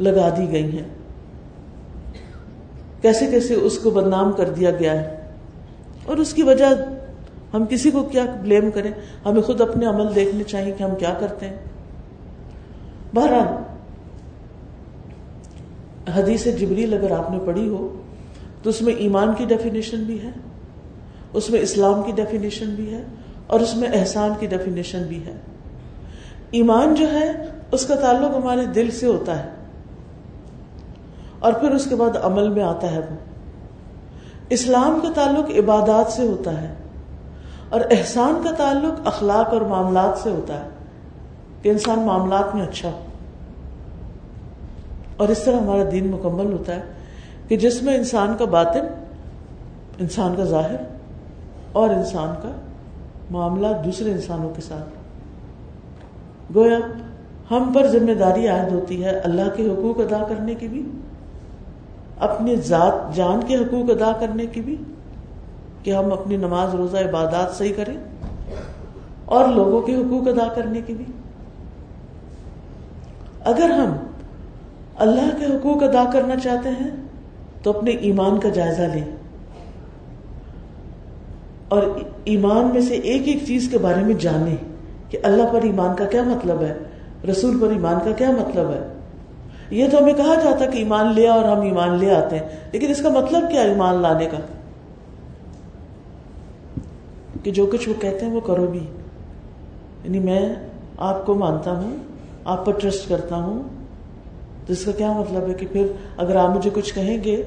[0.00, 0.88] لگا دی گئی ہیں۔
[3.02, 5.30] کیسے کیسے اس کو بدنام کر دیا گیا ہے۔
[6.06, 6.66] اور اس کی وجہ
[7.54, 8.90] ہم کسی کو کیا بلیم کریں؟
[9.26, 11.56] ہمیں خود اپنے عمل دیکھنے چاہیے کہ ہم کیا کرتے ہیں۔
[13.14, 13.46] بہرحال،
[16.14, 17.88] حدیث جبریل اگر آپ نے پڑھی ہو،
[18.62, 20.30] تو اس میں ایمان کی ڈیفینیشن بھی ہے،
[21.32, 23.02] اس میں اسلام کی ڈیفینیشن بھی ہے،
[23.46, 25.36] اور اس میں احسان کی ڈیفینیشن بھی ہے۔
[26.50, 27.32] ایمان جو ہے،
[27.72, 29.50] اس کا تعلق ہمارے دل سے ہوتا ہے،
[31.38, 33.16] اور پھر اس کے بعد عمل میں آتا ہے وہ۔
[34.50, 36.74] اسلام کا تعلق عبادات سے ہوتا ہے،
[37.68, 40.68] اور احسان کا تعلق اخلاق اور معاملات سے ہوتا ہے۔
[41.66, 43.04] کہ انسان معاملات میں اچھا ہو۔
[45.16, 46.80] اور اس طرح ہمارا دین مکمل ہوتا ہے
[47.48, 48.86] کہ جس میں انسان کا باطن،
[49.98, 50.76] انسان کا ظاہر
[51.72, 52.50] اور انسان کا
[53.30, 54.88] معاملہ دوسرے انسانوں کے ساتھ۔
[56.54, 56.78] گویا
[57.50, 60.82] ہم پر ذمہ داری عائد ہوتی ہے اللہ کے حقوق ادا کرنے کی بھی،
[62.18, 64.76] اپنی ذات جان کے حقوق ادا کرنے کی بھی،
[65.82, 67.96] کہ ہم اپنی نماز، روزہ، عبادات صحیح کریں
[69.24, 71.04] اور لوگوں کے حقوق ادا کرنے کی بھی۔
[73.46, 73.96] اگر ہم
[74.96, 76.90] اللہ کے حقوق ادا کرنا چاہتے ہیں،
[77.62, 79.04] تو اپنے ایمان کا جائزہ لیں۔
[81.68, 81.82] اور
[82.24, 84.56] ایمان میں سے ایک ایک چیز کے بارے میں جانیں
[85.10, 86.78] کہ اللہ پر ایمان کا کیا مطلب ہے،
[87.30, 88.86] رسول پر ایمان کا کیا مطلب ہے۔
[89.70, 92.90] یہ تو ہمیں کہا جاتا کہ ایمان لیا اور ہم ایمان لے آتے ہیں، لیکن
[92.90, 94.36] اس کا مطلب کیا ایمان لانے کا؟
[97.42, 98.86] کہ جو کچھ وہ کہتے ہیں وہ کرو بھی۔
[100.04, 100.54] یعنی میں
[100.98, 101.96] آپ کو مانتا ہوں
[102.46, 103.62] آپ پر ٹرسٹ کرتا ہوں،
[104.66, 107.42] تو اس کا کیا مطلب ہے کہ پھر اگر آپ مجھے کچھ کہیں گے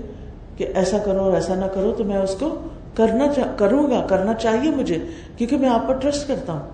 [0.58, 2.56] کہ ایسا کرو اور ایسا نہ کرو، تو میں اس کو
[2.96, 3.26] کرنا
[3.58, 4.98] کروں گا، کرنا چاہیے مجھے،
[5.38, 6.70] کیونکہ میں آپ پر ٹرسٹ کرتا ہوں۔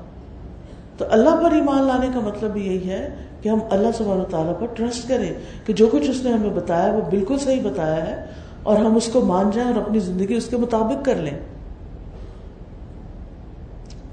[0.98, 4.54] تو اللہ پر ایمان لانے کا مطلب بھی یہی ہے کہ ہم اللہ سبحانہ تعالیٰ
[4.60, 5.34] پر ٹرسٹ کریں
[5.66, 8.26] کہ جو کچھ اس نے ہمیں بتایا وہ بالکل صحیح بتایا ہے
[8.64, 11.40] اور ہم اس کو مان جائیں اور اپنی زندگی اس کے مطابق کر لیں۔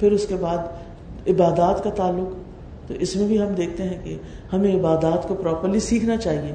[0.00, 2.34] پھر اس کے بعد عبادات کا تعلق
[2.92, 4.16] تو اس میں بھی ہم دیکھتے ہیں کہ
[4.52, 6.54] ہمیں عبادات کو پراپرلی سیکھنا چاہیے۔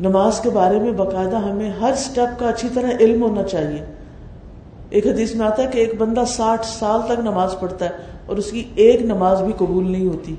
[0.00, 3.84] نماز کے بارے میں باقاعدہ ہمیں ہر سٹیپ کا اچھی طرح علم ہونا چاہیے۔
[4.90, 7.90] ایک حدیث میں آتا ہے کہ ایک بندہ ساٹھ سال تک نماز پڑھتا ہے
[8.26, 10.36] اور اس کی ایک نماز بھی قبول نہیں ہوتی۔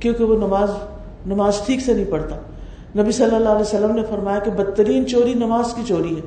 [0.00, 0.70] کیونکہ وہ نماز
[1.26, 2.36] نماز ٹھیک سے نہیں پڑھتا۔
[3.02, 6.20] نبی صلی اللہ علیہ وسلم نے فرمایا کہ بدترین چوری نماز کی چوری ہے۔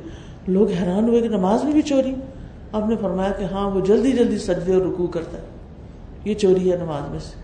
[0.48, 2.16] لوگ حیران ہوئے کہ نماز میں بھی چوری۔
[2.72, 5.61] آپ نے فرمایا کہ ہاں وہ جلدی جلدی سجدے اور رکوع کرتا ہے۔
[6.24, 7.36] یہ چوری ہے نماز میں سے۔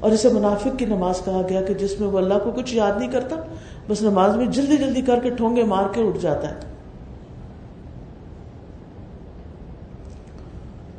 [0.00, 2.92] اور اسے منافق کی نماز کہا گیا کہ جس میں وہ اللہ کو کچھ یاد
[2.98, 3.36] نہیں کرتا،
[3.88, 6.60] بس نماز میں جلدی جلدی کر کے ٹھونگے مار کے اٹھ جاتا ہے۔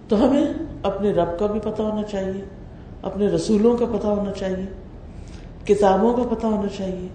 [0.07, 0.45] تو ہمیں
[0.83, 2.45] اپنے رب کا بھی پتا ہونا چاہیے،
[3.01, 4.65] اپنے رسولوں کا پتا ہونا چاہیے،
[5.65, 7.07] کتابوں کا پتا ہونا چاہیے،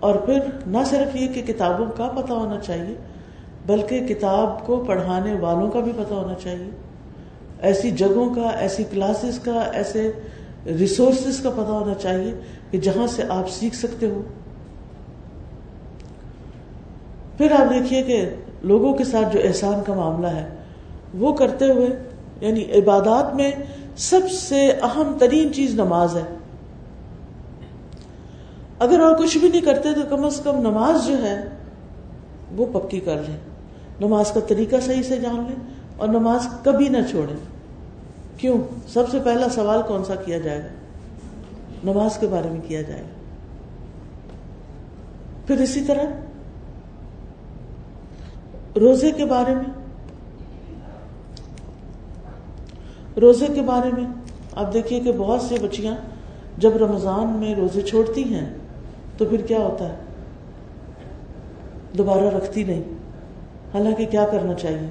[0.00, 2.94] اور پھر نہ صرف یہ کہ کتابوں کا پتا ہونا چاہیے
[3.66, 6.70] بلکہ کتاب کو پڑھانے والوں کا بھی پتا ہونا چاہیے۔
[7.60, 10.12] ایسی جگہوں کا، ایسی کلاسز کا، ایسے
[10.66, 12.34] ریسورسز کا پتا ہونا چاہیے
[12.70, 14.22] کہ جہاں سے آپ سیکھ سکتے ہو۔
[17.38, 18.30] پھر آپ دیکھیے کہ
[18.62, 20.48] لوگوں کے ساتھ جو احسان کا معاملہ ہے،
[21.14, 21.88] وہ کرتے ہوئے
[22.40, 23.50] یعنی عبادات میں
[23.96, 26.36] سب سے اہم ترین چیز نماز ہے۔
[28.78, 31.48] اگر اور کچھ بھی نہیں کرتے تو کم از کم نماز جو ہے،
[32.56, 33.51] وہ پکی کر لیں۔
[34.02, 35.56] نماز کا طریقہ صحیح سے جان لیں
[35.96, 37.36] اور نماز کبھی نہ چھوڑیں۔
[38.36, 40.68] کیوں؟ سب سے پہلا سوال کون سا کیا جائے گا؟
[41.92, 43.20] نماز کے بارے میں کیا جائے گا؟
[45.46, 46.04] پھر اسی طرح
[48.76, 49.82] روزے کے بارے میں۔
[53.20, 54.06] روزے کے بارے میں
[54.52, 55.94] آپ دیکھیے کہ بہت سی بچیاں
[56.58, 58.54] جب رمضان میں روزے چھوڑتی ہیں
[59.18, 59.96] تو پھر کیا ہوتا ہے؟
[61.98, 62.91] دوبارہ رکھتی نہیں۔
[63.74, 64.88] حالانکہ کیا کرنا چاہیے؟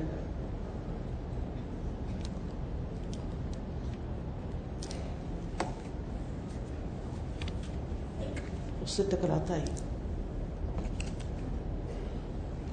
[8.82, 9.62] اس سے ٹکراتا ہی۔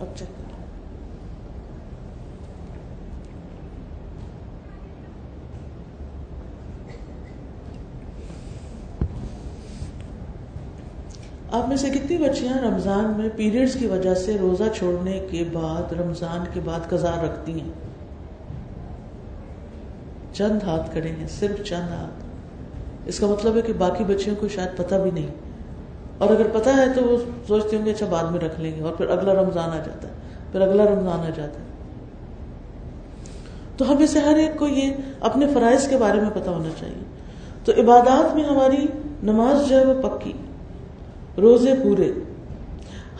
[0.01, 0.48] اب چیک
[11.53, 15.93] آپ میں سے کتنی بچیاں رمضان میں پیریڈز کی وجہ سے روزہ چھوڑنے کے بعد
[15.93, 17.73] رمضان کے بعد قزار رکھتی ہیں؟
[20.33, 22.25] چند ہاتھ کھڑے ہیں، صرف چند ہاتھ۔
[23.07, 25.27] اس کا مطلب ہے کہ باقی بچیوں کو شاید پتہ بھی نہیں۔
[26.19, 27.17] اور اگر پتہ ہے تو وہ
[27.49, 30.09] سوچتی ہوں گے اچھا بعد میں رکھ لیں گے۔ اور پھر اگلا رمضان آ جاتا
[30.09, 30.13] ہے۔
[30.53, 31.67] پھر اگلا رمضان آ جاتا ہے۔
[33.77, 37.05] تو ہمیں سے ہر ایک کو یہ اپنے فرائض کے بارے میں پتا ہونا چاہیے۔
[37.65, 38.87] تو عبادات میں ہماری
[39.23, 40.33] نماز جو ہے وہ پکی۔
[41.41, 42.13] روزے پورے۔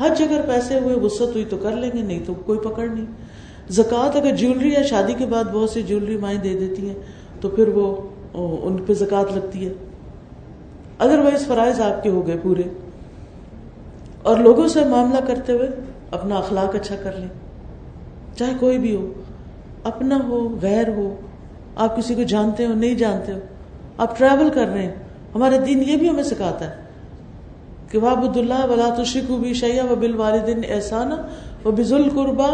[0.01, 3.07] حج اگر پیسے ہوئے وسط ہوئی تو کر لیں گے، نہیں تو کوئی پکڑ نہیں۔
[3.69, 6.95] زکوٰۃ اگر جیولری یا شادی کے بعد بہت سی جیولری مائیں دے دیتی ہیں،
[7.41, 7.97] تو پھر وہ
[8.63, 9.73] ان پہ زکوٰۃ لگتی ہے۔
[10.99, 12.63] ادر وائز فرائض آپ کے ہو گئے پورے۔
[14.23, 15.69] اور لوگوں سے معاملہ کرتے ہوئے
[16.11, 17.29] اپنا اخلاق اچھا کر لیں۔
[18.39, 19.13] چاہے کوئی بھی ہو،
[19.83, 21.15] اپنا ہو، غیر ہو،
[21.77, 23.39] آپ کسی کو جانتے ہو، نہیں جانتے ہو،
[23.99, 24.95] آپ ٹریول کر رہے ہیں
[25.35, 26.88] ہمارا دین یہ بھی ہمیں سکھاتا ہے۔
[27.91, 31.13] کہ وابد اللہ ولا تشکو بھی شیا و بال والدین احسان
[31.65, 32.51] و بزل قربا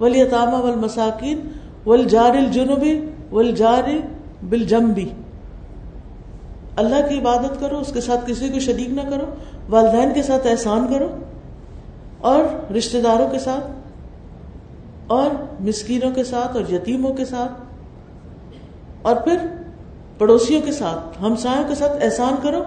[0.00, 1.40] ولی تامہ ول مساکین
[1.86, 2.98] ول جار الجنوبی
[3.32, 3.88] ول جار
[6.76, 9.26] اللہ کی عبادت کرو، اس کے ساتھ کسی کو شریک نہ کرو،
[9.68, 11.08] والدین کے ساتھ احسان کرو
[12.30, 17.52] اور رشتے داروں کے ساتھ اور مسکینوں کے ساتھ اور یتیموں کے ساتھ
[19.02, 19.36] اور پھر
[20.18, 22.62] پڑوسیوں کے ساتھ، ہمسایوں کے ساتھ احسان کرو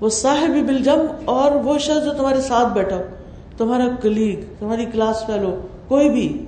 [0.00, 3.02] وہ صاحب بلجم اور وہ شخص جو تمہارے ساتھ بیٹھا ہو،
[3.56, 6.44] تمہارا کلیگ تمہاری کلاس فیلو کوئی بھی،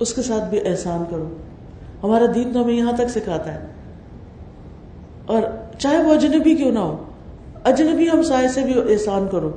[0.00, 1.36] اس کے ساتھ بھی احسان کرو۔
[2.02, 3.60] ہمارا دین تو ہمیں یہاں تک سکھاتا ہے۔
[5.26, 5.42] اور
[5.78, 7.04] چاہے وہ اجنبی کیوں نہ ہو،
[7.64, 9.50] اجنبی ہم سائے سے بھی احسان کرو۔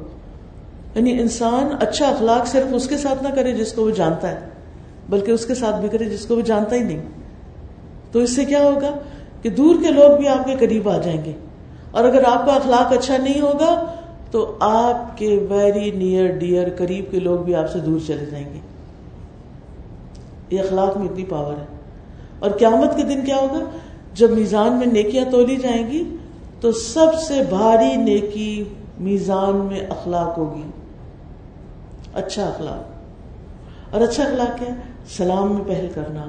[0.95, 4.39] یعنی انسان اچھا اخلاق صرف اس کے ساتھ نہ کرے جس کو وہ جانتا ہے،
[5.09, 7.01] بلکہ اس کے ساتھ بھی کرے جس کو وہ جانتا ہی نہیں۔
[8.11, 8.91] تو اس سے کیا ہوگا
[9.41, 11.31] کہ دور کے لوگ بھی آپ کے قریب آ جائیں گے۔
[11.91, 13.93] اور اگر آپ کا اخلاق اچھا نہیں ہوگا
[14.31, 18.53] تو آپ کے ویری نیئر ڈیئر قریب کے لوگ بھی آپ سے دور چلے جائیں
[18.53, 18.59] گے۔
[20.49, 21.65] یہ اخلاق میں اتنی پاور ہے۔
[22.39, 23.59] اور قیامت کے دن کیا ہوگا؟
[24.13, 26.15] جب میزان میں نیکیاں تولی جائیں گی
[26.61, 28.63] تو سب سے بھاری نیکی
[28.99, 30.63] میزان میں اخلاق ہوگی۔
[32.13, 32.91] اچھا اخلاق۔
[33.93, 36.25] اور اچھا اخلاق کیا ہے؟ سلام میں پہل کرنا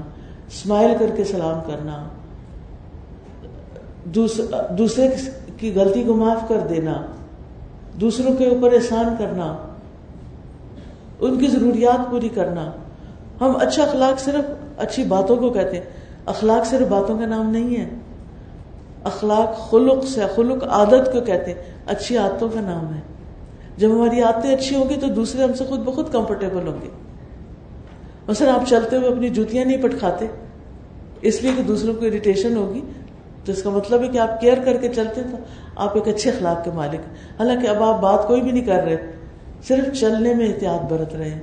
[0.49, 2.05] اسمائل کر کے سلام کرنا۔
[4.79, 5.09] دوسرے
[5.61, 6.95] کی غلطی کو معاف کر دینا،
[8.01, 9.57] دوسروں کے اوپر احسان کرنا،
[11.21, 12.73] ان کی ضروریات پوری کرنا۔
[13.41, 14.45] ہم اچھا اخلاق صرف
[14.79, 15.85] اچھی باتوں کو کہتے ہیں۔
[16.27, 17.89] اخلاق صرف باتوں کا نام نہیں ہے۔
[19.05, 23.01] اخلاق خلق سے خلق عادت کو کہتے ہیں۔ اچھی عادتوں کا نام ہے۔
[23.77, 26.89] جب ہماری عادتیں اچھی ہوں گی تو دوسرے ہم سے خود بخود کمفرٹیبل ہوں گے۔
[28.29, 30.27] مثلا آپ چلتے ہوئے اپنی جوتیاں نہیں پٹکھاتے،
[31.23, 32.81] اس لیے کہ دوسروں کو اریٹیشن ہوگی۔
[33.51, 35.37] تو اس کا مطلب ہے کہ آپ کیئر کر کے چلتے تو
[35.77, 37.01] آپ ایک اچھے اخلاق کے مالک
[37.41, 39.13] حالانکہ اب آپ بات کوئی بھی نہیں کر رہے۔
[39.69, 41.43] صرف چلنے میں احتیاط برت رہے ہیں۔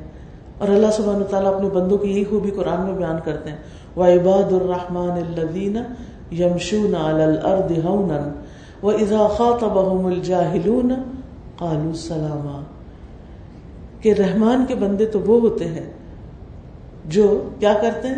[0.58, 3.58] اور اللہ سبحانہ تعالیٰ اپنے بندوں کی یہی خوبی قرآن میں بیان کرتے ہیں۔
[3.98, 5.78] وعباد الرحمن الذين
[6.34, 8.34] يمشون على الارض هونا
[8.84, 10.94] واذا خاطبهم الجاهلون
[11.58, 12.62] قالوا سلاما۔
[14.02, 15.94] کہ رحمان کے بندے تو وہ ہوتے ہیں
[17.06, 18.16] جو کیا کرتے ہیں؟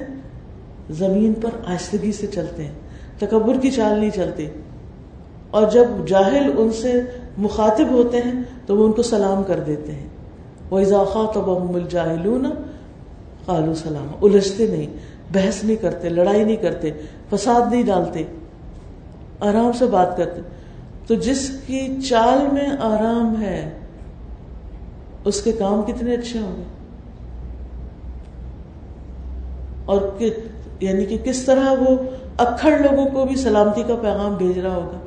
[0.90, 2.79] زمین پر آہستگی سے چلتے ہیں۔
[3.20, 4.50] تکبر کی چال نہیں چلتے
[5.52, 7.02] اور جب جاہل ان سے
[7.38, 10.08] مخاطب ہوتے ہیں، تو وہ ان کو سلام کر دیتے ہیں۔
[10.70, 11.32] وہ اضافہ
[13.46, 14.88] قالو سلام۔ الجھتے نہیں،
[15.34, 16.92] بحث نہیں کرتے، لڑائی نہیں کرتے،
[17.30, 18.24] فساد نہیں ڈالتے،
[19.40, 20.42] آرام سے بات کرتے۔
[21.08, 23.70] تو جس کی چال میں آرام ہے،
[25.26, 26.64] اس کے کام کتنے اچھے ہوں گے؟
[29.86, 30.02] اور
[30.80, 31.98] یعنی کہ کس طرح وہ
[32.40, 35.00] اکڑ لوگوں کو بھی سلامتی کا پیغام بھیج رہا ہوگا۔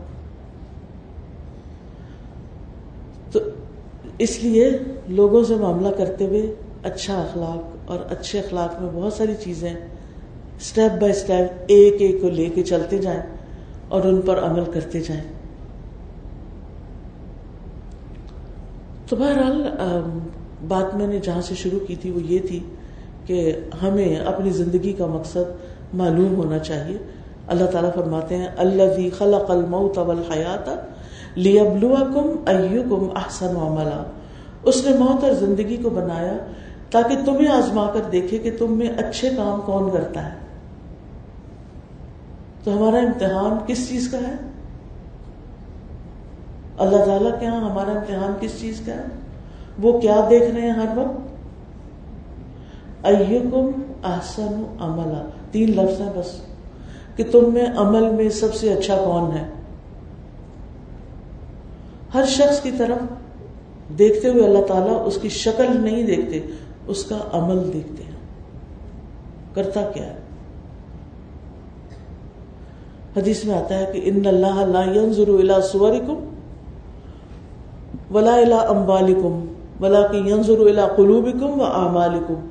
[3.32, 3.40] تو
[4.18, 4.70] اس لیے
[5.08, 11.00] لوگوں سے معاملہ کرتے ہوئے اچھا اخلاق اور اچھے اخلاق میں بہت ساری چیزیں اسٹیپ
[11.00, 13.20] بائی اسٹیپ ایک ایک کو لے کے چلتے جائیں
[13.88, 15.22] اور ان پر عمل کرتے جائیں۔
[19.08, 19.62] تو بہرحال
[20.68, 22.60] بات میں نے جہاں سے شروع کی تھی وہ یہ تھی
[23.26, 26.98] کہ ہمیں اپنی زندگی کا مقصد معلوم ہونا چاہیے۔
[27.52, 30.70] اللہ تعالیٰ فرماتے ہیں اللہ خلق الموت والحیات
[31.38, 34.02] لیبلوکم ایوکم احسن عملا.
[34.62, 36.32] اس نے موت اور زندگی کو بنایا
[36.90, 40.38] تاکہ تمہیں آزما کر دیکھے کہ تم میں اچھے کام کون کرتا ہے۔
[42.64, 44.34] تو ہمارا امتحان کس چیز کا ہے؟
[46.78, 49.04] اللہ تعالیٰ کے یہاں ہمارا امتحان کس چیز کا ہے؟
[49.82, 51.32] وہ کیا دیکھ رہے ہیں ہر وقت؟
[54.04, 56.51] احسن عملہ تین لفظ ہیں بس۔
[57.16, 59.44] کہ تم میں عمل میں سب سے اچھا کون ہے؟
[62.14, 62.98] ہر شخص کی طرف
[63.98, 66.40] دیکھتے ہوئے اللہ تعالیٰ اس کی شکل نہیں دیکھتے،
[66.86, 68.12] اس کا عمل دیکھتے ہیں۔
[69.54, 70.18] کرتا کیا ہے؟
[73.16, 76.28] حدیث میں آتا ہے کہ ان اللہ لا ينظر الى صورکم
[78.14, 79.46] ولا الى اموالکم
[79.80, 82.48] ولكن ينظر الى قلوبکم واعمالکم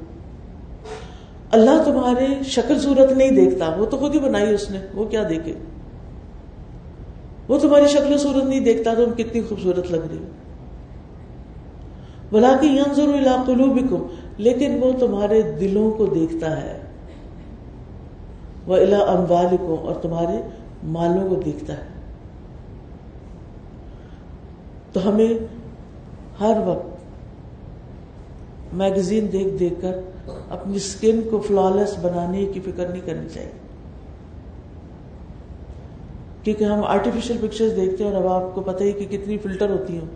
[1.51, 5.23] اللہ تمہارے شکل صورت نہیں دیکھتا، وہ تو خود ہی بنائی اس نے، وہ کیا
[5.29, 5.53] دیکھے؟
[7.47, 10.23] وہ تمہاری شکل صورت نہیں دیکھتا تم کتنی خوبصورت لگ رہی ہو۔
[12.31, 16.79] بلا کہ ینظر الى قلوبکم لیکن وہ تمہارے دلوں کو دیکھتا ہے۔
[18.67, 20.49] وہ الا اموال کو اور تمہارے
[20.83, 21.87] مالوں کو دیکھتا ہے۔
[24.93, 25.33] تو ہمیں
[26.39, 26.87] ہر وقت
[28.73, 29.99] میگزین دیکھ دیکھ کر
[30.49, 33.51] اپنی اسکن کو فلالس بنانے کی فکر نہیں کرنی چاہیے۔
[36.43, 39.69] کیونکہ ہم آرٹیفیشل پکچر دیکھتے ہیں اور اب آپ کو پتہ ہی کہ کتنی فلٹر
[39.69, 40.07] ہوتی ہوں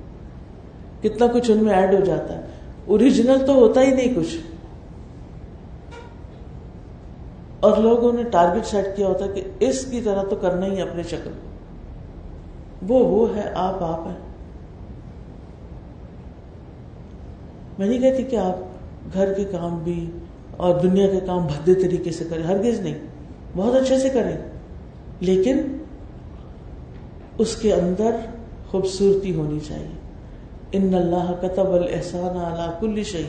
[1.03, 2.41] کتنا کچھ ان میں ایڈ ہو جاتا ہے۔
[2.85, 4.37] اوریجنل تو ہوتا ہی نہیں کچھ۔
[7.59, 10.81] اور لوگوں نے ٹارگیٹ سیٹ کیا ہوتا ہے کہ اس کی طرح تو کرنا ہی
[10.81, 11.31] اپنے شکل۔
[12.87, 14.17] وہ وہ ہے، آپ آپ ہیں۔
[17.79, 18.74] میں نہیں کہتی کہ آپ
[19.13, 20.11] گھر کے کام بھی
[20.57, 22.99] اور دنیا کے کام بھدے طریقے سے کریں ہرگز نہیں۔
[23.55, 24.37] بہت اچھے سے کریں
[25.19, 25.77] لیکن
[27.37, 28.11] اس کے اندر
[28.71, 29.87] خوبصورتی ہونی چاہیے۔
[30.71, 33.27] ان اللہ کتب الحسان اللہ کل شہی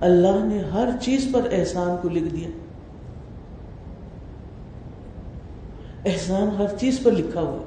[0.00, 2.48] اللہ نے ہر چیز پر احسان کو لکھ دیا۔
[6.04, 7.62] احسان ہر چیز پر لکھا ہوا۔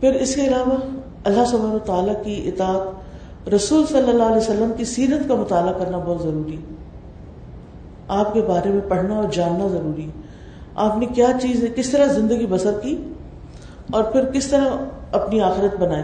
[0.00, 0.76] پھر اس کے علاوہ
[1.24, 3.11] اللہ سبحانہ تعالیٰ کی اطاعت
[3.48, 6.56] رسول صلی اللہ علیہ وسلم کی سیرت کا مطالعہ کرنا بہت ضروری
[8.08, 10.10] آپ کے بارے میں پڑھنا اور جاننا ضروری
[10.74, 12.96] آپ نے کیا چیز ہے کس طرح زندگی بسر کی
[13.90, 14.66] اور پھر کس طرح
[15.12, 16.02] اپنی آخرت بنائی؟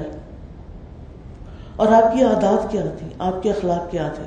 [1.77, 4.25] اور آپ کی عادات کیا تھی؟ آپ کے اخلاق کیا تھے؟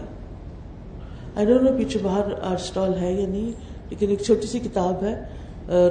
[1.36, 3.52] آئی ڈونٹ نو پیچھے باہر آرٹ اسٹال ہے یا نہیں،
[3.90, 5.14] لیکن ایک چھوٹی سی کتاب ہے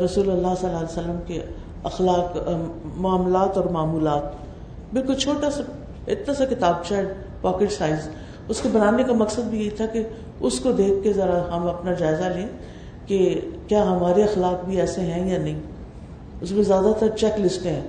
[0.05, 1.43] رسول اللہ صلی اللہ علیہ وسلم کے
[1.85, 2.37] اخلاق
[2.97, 4.23] معاملات اور معمولات۔
[4.93, 5.63] بالکل چھوٹا سا
[6.13, 7.05] اتنا سا کتاب چاہے
[7.41, 8.09] پاکٹ سائز
[8.49, 10.03] اس کو بنانے کا مقصد بھی یہ تھا کہ
[10.41, 12.49] اس کو دیکھ کے ذرا ہم اپنا جائزہ لیں
[13.07, 15.61] کہ کیا ہمارے اخلاق بھی ایسے ہیں یا نہیں۔
[16.41, 17.87] اس میں زیادہ تر چیک لسٹیں ہیں۔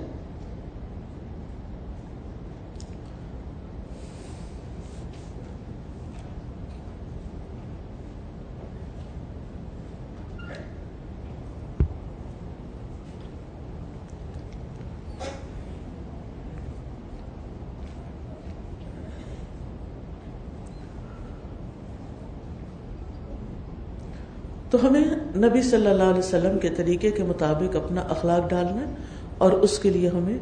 [24.72, 25.04] تو ہمیں
[25.36, 28.94] نبی صلی اللہ علیہ وسلم کے طریقے کے مطابق اپنا اخلاق ڈالنا ہے
[29.38, 30.38] اور اس کے لیے ہمیں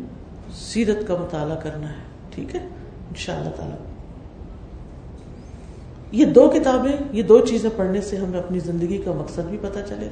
[0.54, 1.94] سیرت کا مطالعہ کرنا ہے،
[2.34, 3.74] ٹھیک ہے؟ ان شاء اللہ تعالی۔
[6.12, 9.78] یہ دو کتابیں، یہ دو چیزیں پڑھنے سے ہمیں اپنی زندگی کا مقصد بھی پتہ
[9.88, 10.08] چلے۔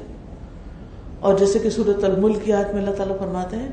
[1.20, 3.68] اور جیسے کہ سورت الملک کی آیت میں اللہ تعالیٰ فرماتے ہیں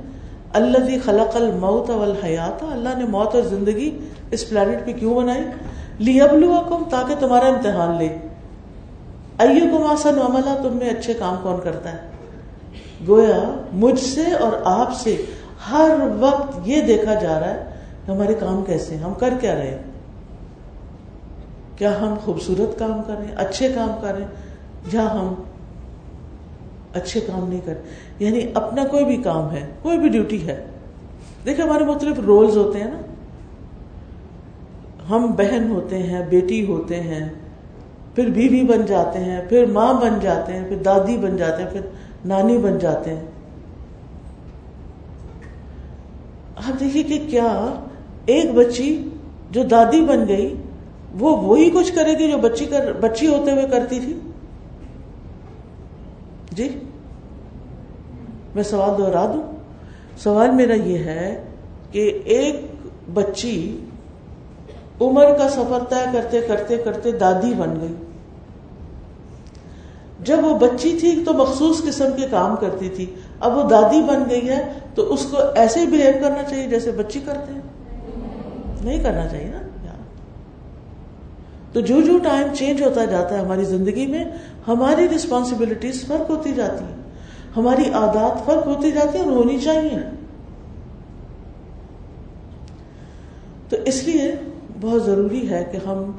[0.53, 3.99] اللہ خلق الموت والحیات، اللہ نے موت اور زندگی
[4.31, 5.43] اس پلانٹ پہ کیوں بنائی؟
[5.99, 8.24] لیبلوکم تاکہ تمہارا امتحان لے۔
[9.37, 11.97] ایو کو ماسن عملہ تم میں اچھے کام کون کرتا ہے؟
[13.07, 15.25] گویا مجھ سے اور آپ سے
[15.69, 17.63] ہر وقت یہ دیکھا جا رہا ہے
[18.07, 19.81] ہمارے کام کیسے ہیں، ہم کر کیا رہے
[21.75, 24.31] کیا ہم خوبصورت کام کر رہے ہیں، اچھے کام کر رہے ہیں؟
[24.93, 25.33] یا ہم
[26.93, 27.73] اچھے کام نہیں کر
[28.19, 30.65] یعنی اپنا کوئی بھی کام ہے، کوئی بھی ڈیوٹی ہے۔
[31.45, 32.99] دیکھیں ہمارے مختلف رولز ہوتے ہیں نا۔
[35.09, 37.29] ہم بہن ہوتے ہیں، بیٹی ہوتے ہیں
[38.15, 41.69] پھر بیوی بن جاتے ہیں، پھر ماں بن جاتے ہیں، پھر دادی بن جاتے ہیں،
[41.69, 41.81] پھر
[42.25, 43.25] نانی بن جاتے ہیں۔
[46.55, 47.75] آپ دیکھیے کہ کیا
[48.25, 49.09] ایک بچی
[49.51, 50.55] جو دادی بن گئی،
[51.19, 54.19] وہ وہی کچھ کرے گی جو بچی کر، بچی ہوتے ہوئے کرتی تھی؟
[56.51, 56.69] جی؟
[58.55, 59.55] میں سوال دوہرا دوں۔
[60.17, 61.43] سوال میرا یہ ہے
[61.91, 62.65] کہ ایک
[63.13, 63.79] بچی
[65.01, 68.04] عمر کا سفر طے کرتے کرتے کرتے دادی بن گئی۔
[70.19, 73.05] جب وہ بچی تھی تو مخصوص قسم کے کام کرتی تھی،
[73.39, 76.91] اب وہ دادی بن گئی ہے تو اس کو ایسے ہی بہیو کرنا چاہیے جیسے
[76.91, 77.61] بچی کرتے ہیں۔
[78.83, 79.57] نہیں کرنا چاہیے نا
[81.73, 84.25] تو جو جو ٹائم چینج ہوتا جاتا ہے ہماری زندگی میں،
[84.67, 86.95] ہماری رسپانسبلٹیز فرق ہوتی جاتی ہیں۔
[87.57, 90.09] ہماری عادات فرق ہوتی جاتی ہیں اور ہونی چاہیے۔
[93.69, 94.35] تو اس لیے
[94.81, 96.11] بہت ضروری ہے کہ ہم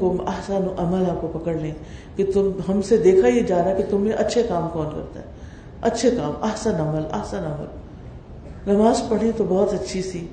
[0.00, 1.74] کو احسن عملہ کو پکڑ لیں
[2.16, 5.20] کہ تم، ہم سے دیکھا یہ جا رہا کہ تم میں اچھے کام کون کرتا
[5.20, 5.24] ہے۔
[5.82, 7.66] اچھے کام، احسن عمل احسن عمل۔
[8.72, 10.26] نماز پڑھے تو بہت اچھی سی۔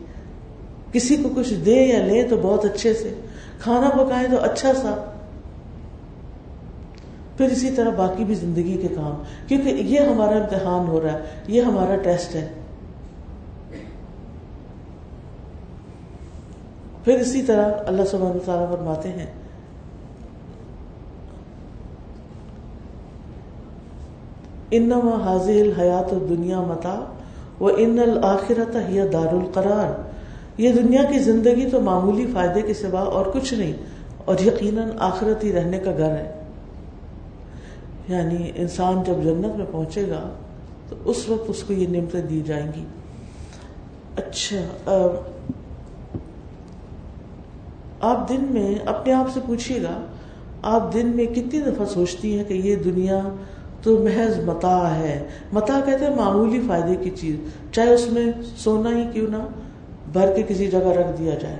[0.91, 3.13] کسی کو کچھ دے یا لے تو بہت اچھے سے۔
[3.59, 5.11] کھانا پکائے تو اچھا سا۔
[7.37, 11.19] پھر اسی طرح باقی بھی زندگی کے کام۔ کیونکہ یہ ہمارا امتحان ہو رہا ہے،
[11.47, 12.47] یہ ہمارا ٹیسٹ ہے۔
[17.07, 19.25] پھر اسی طرح اللہ سبحانہ تعالیٰ فرماتے ہیں،
[24.71, 26.95] انما حاضر الحیات دنیا متا
[27.59, 29.93] و ان الآخرت ہی دار القرار۔
[30.57, 33.73] یہ دنیا کی زندگی تو معمولی فائدے کے سوا اور کچھ نہیں،
[34.25, 36.31] اور یقیناً آخرت ہی رہنے کا گھر ہے۔
[38.07, 40.21] یعنی انسان جب جنت میں پہنچے گا
[40.89, 42.85] تو اس وقت اس کو یہ نعمتیں دی جائیں گی۔
[44.15, 44.61] اچھا
[48.01, 50.01] آپ دن میں اپنے آپ سے پوچھیے گا،
[50.61, 53.19] آپ دن میں کتنی دفعہ سوچتی ہیں کہ یہ دنیا
[53.81, 57.35] تو محض متا ہے۔ متا کہتے ہیں معمولی فائدے کی چیز،
[57.71, 59.37] چاہے اس میں سونا ہی کیوں نہ
[60.13, 61.55] بھر کے کسی جگہ رکھ دیا جائے۔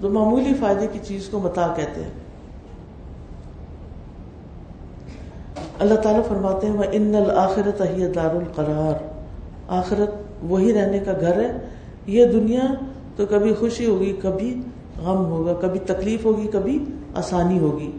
[0.00, 2.10] تو معمولی فائدے کی چیز کو متا کہتے ہیں۔
[5.78, 7.82] اللہ تعالیٰ فرماتے ہیں ان الآخرت
[8.14, 9.04] دار القرار
[9.68, 10.10] آخرت
[10.42, 11.52] وہی رہنے کا گھر ہے۔
[12.06, 12.62] یہ دنیا
[13.16, 14.54] تو کبھی خوشی ہوگی، کبھی
[15.04, 16.78] غم ہوگا، کبھی تکلیف ہوگی، کبھی
[17.14, 17.90] آسانی ہوگی۔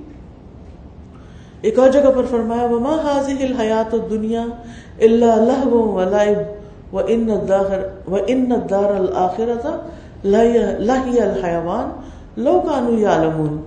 [1.61, 4.45] ایک اور جگہ پر فرمایا، وما حاضر الحیات دنیا
[5.01, 7.29] اللہ اللہ ولائب و ان
[8.07, 9.65] و ان دار الآخرت
[10.25, 11.89] لہی الحیوان
[12.37, 13.57] لو کانو یعلمون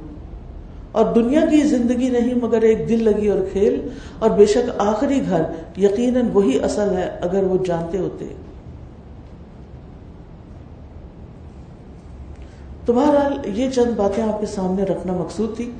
[0.92, 3.88] اور دنیا کی زندگی نہیں، مگر ایک دل لگی اور کھیل،
[4.18, 5.42] اور بے شک آخری گھر،
[5.76, 8.26] یقیناً وہی اصل ہے، اگر وہ جانتے ہوتے۔
[12.90, 15.70] تو بہرحال یہ چند باتیں آپ کے سامنے رکھنا مقصود تھی۔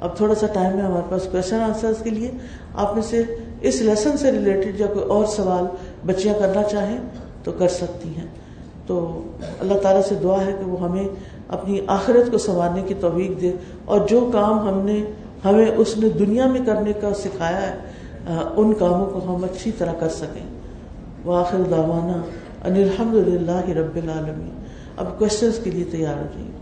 [0.00, 2.30] اب تھوڑا سا ٹائم ہے ہمارے پاس کوشچن آنسر کے لیے۔
[2.74, 3.24] آپ میں سے
[3.60, 5.64] اس لیسن سے ریلیٹڈ یا کوئی اور سوال
[6.06, 6.98] بچیاں کرنا چاہیں
[7.44, 8.26] تو کر سکتی ہیں۔
[8.86, 9.22] تو
[9.60, 11.08] اللہ تعالیٰ سے دعا ہے کہ وہ ہمیں
[11.48, 13.52] اپنی آخرت کو سنوارنے کی توفیق دے
[13.84, 15.04] اور جو کام ہم نے
[15.44, 17.78] ہمیں اس نے دنیا میں کرنے کا سکھایا ہے
[18.56, 20.46] ان کاموں کو ہم اچھی طرح کر سکیں۔
[21.24, 22.22] واخر داوانا
[22.68, 24.64] ان الحمد للہ رب العالمین۔
[24.96, 26.59] اب کوشچنس کے لیے تیار ہو جائیے۔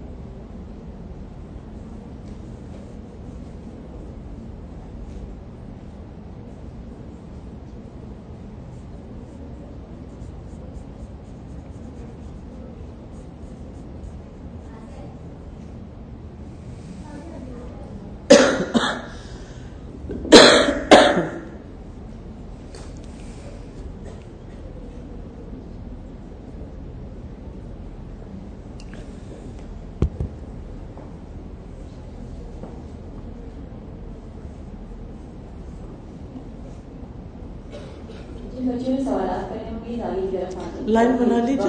[40.87, 41.65] لائن بنا لیجیے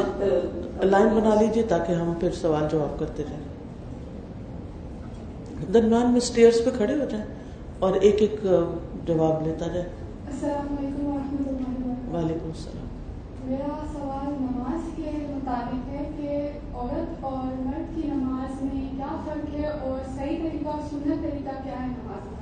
[0.83, 3.43] لائن بنا لیجیے تاکہ ہم پھر سوال جواب کرتے رہیں۔
[5.73, 7.25] درمیان میں اسٹیئرس پہ کھڑے ہو جائیں
[7.79, 8.35] اور ایک ایک
[9.05, 9.87] جواب لیتا جائے۔
[10.27, 12.87] السلام علیکم ورحمۃ اللہ وعلیکم السلام۔
[13.43, 19.55] میرا سوال نماز کے مطابق ہے کہ عورت اور مرد کی نماز میں کیا فرق
[19.55, 22.35] ہے اور صحیح طریقہ اور سنت طریقہ کیا ہے نماز کا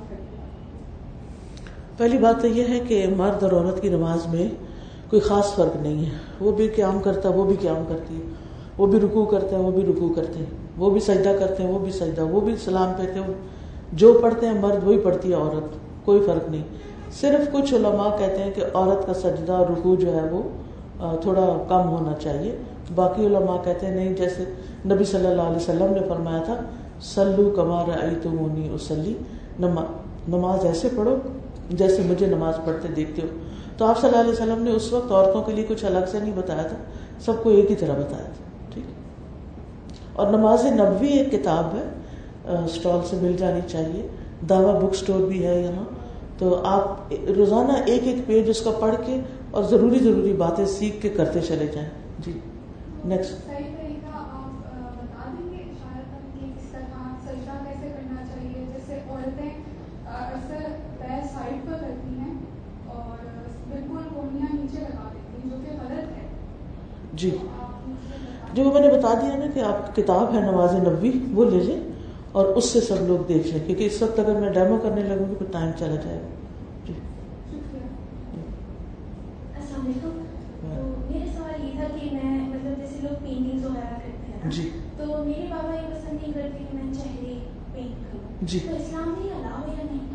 [1.96, 4.48] پہلی بات تو یہ ہے کہ مرد اور عورت کی نماز میں
[5.10, 8.20] کوئی خاص فرق نہیں ہے۔ وہ بھی قیام کرتا ہے، وہ بھی قیام کرتی ہے۔
[8.78, 10.46] وہ بھی رکو کرتے ہیں، وہ بھی رکو کرتے ہیں۔
[10.76, 13.26] وہ بھی سجدہ کرتے ہیں، وہ بھی سجدہ۔ وہ بھی سلام کہتے ہیں۔
[13.92, 16.62] جو پڑھتے ہیں مرد، وہی پڑھتی ہے عورت۔ کوئی فرق نہیں۔
[17.20, 20.42] صرف کچھ علماء کہتے ہیں کہ عورت کا سجدہ اور رکو جو ہے وہ
[21.22, 22.56] تھوڑا کم ہونا چاہیے۔
[22.94, 24.44] باقی علماء کہتے ہیں نہیں، جیسے
[24.86, 26.60] نبی صلی اللہ علیہ وسلم نے فرمایا تھا
[27.00, 29.14] سلو کمار ائی تمونی اسلی
[30.28, 31.16] نماز ایسے پڑھو
[31.70, 33.26] جیسے مجھے نماز پڑھتے دیکھتے ہو۔
[33.78, 36.18] تو آپ صلی اللہ علیہ وسلم نے اس وقت عورتوں کے لیے کچھ الگ سے
[36.18, 36.76] نہیں بتایا تھا،
[37.24, 38.84] سب کو ایک ہی طرح بتایا تھا، ٹھیک
[40.12, 41.84] اور نماز نبوی ایک کتاب ہے
[42.64, 44.06] اسٹال سے مل جانی چاہیے۔
[44.48, 45.84] دعوی بک اسٹور بھی ہے یہاں۔
[46.38, 49.20] تو آپ روزانہ ایک ایک پیج اس کا پڑھ کے
[49.50, 52.38] اور ضروری ضروری باتیں سیکھ کے کرتے چلے جائیں۔ جی
[53.04, 53.47] نیکسٹ
[67.18, 67.30] جی۔
[68.52, 71.80] جو میں نے بتا دیا نا کہ آپ کتاب ہے نواز نبی وہ لے لیں
[72.32, 75.28] اور اس سے سب لوگ دیکھ لیں کیونکہ اس وقت اگر میں ڈیمو کرنے لگوں
[75.30, 76.36] گی تو ٹائم چلا جائے گا۔
[76.86, 76.92] جی۔
[79.78, 80.18] مطلب
[84.50, 87.34] جی۔ تو میرے بابا یہ پسند نہیں کرتے کہ میں چہرے
[87.74, 88.58] پینٹ جی۔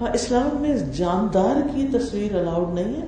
[0.02, 3.08] ہاں اسلام میں جاندار کی تصویر الاؤڈ نہیں ہے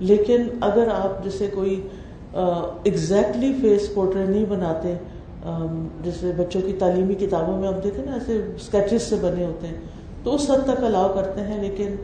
[0.00, 1.88] لیکن اگر آپ جیسے کوئی
[2.34, 4.94] ایگزیکٹلی فیس پورٹریٹ نہیں بناتے۔
[6.04, 9.74] جیسے بچوں کی تعلیمی کتابوں میں ہم دیکھیں نا ایسے اسکیچز سے بنے ہوتے ہیں۔
[10.22, 11.96] تو اس حد تک الاؤ کرتے ہیں لیکن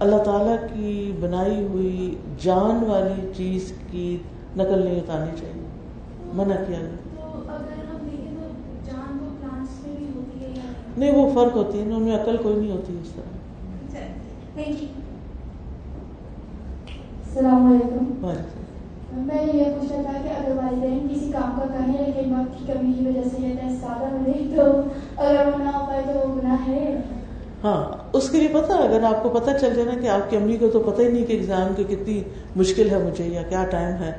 [0.00, 4.16] اللہ تعالیٰ کی بنائی ہوئی جان والی چیز کی
[4.56, 5.66] نقل نہیں اتارنی چاہیے۔
[6.34, 6.96] منع کیا گیا۔
[10.96, 13.22] نہیں وہ فرق ہوتی ہے ان میں عقل کوئی نہیں ہوتی اس طرح۔
[17.26, 18.55] السلام علیکم۔ وعلیکم
[19.12, 22.92] میں یہ پوچھنا تھا کہ اگر والدین کسی کام کا کہیں لیکن وقت کی کمی
[22.92, 24.62] کی وجہ سے یہ سادہ بنے، تو
[25.16, 27.00] اگر وہ نہ ہو پائے تو وہ گناہ ہے۔
[27.64, 30.36] ہاں اس کے لیے پتا اگر آپ کو پتا چل جائے نا کہ آپ کی
[30.36, 32.22] امی کو تو پتہ ہی نہیں کہ ایگزام کی کتنی
[32.56, 34.12] مشکل ہے مجھے یا کیا ٹائم ہے۔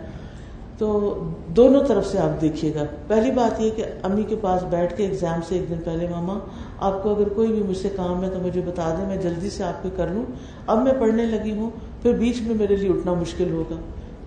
[0.78, 1.16] تو
[1.48, 5.04] دونوں طرف سے آپ دیکھیے گا۔ پہلی بات یہ کہ امی کے پاس بیٹھ کے
[5.04, 6.40] ایگزام سے ایک دن پہلے، ماما،
[6.80, 9.50] آپ کو اگر کوئی بھی مجھ سے کام ہے تو مجھے بتا دیں، میں جلدی
[9.50, 10.24] سے آپ کے کر لوں۔
[10.68, 11.70] اب میں پڑھنے لگی ہوں،
[12.02, 13.76] پھر بیچ میں میرے لیے اٹھنا مشکل ہوگا۔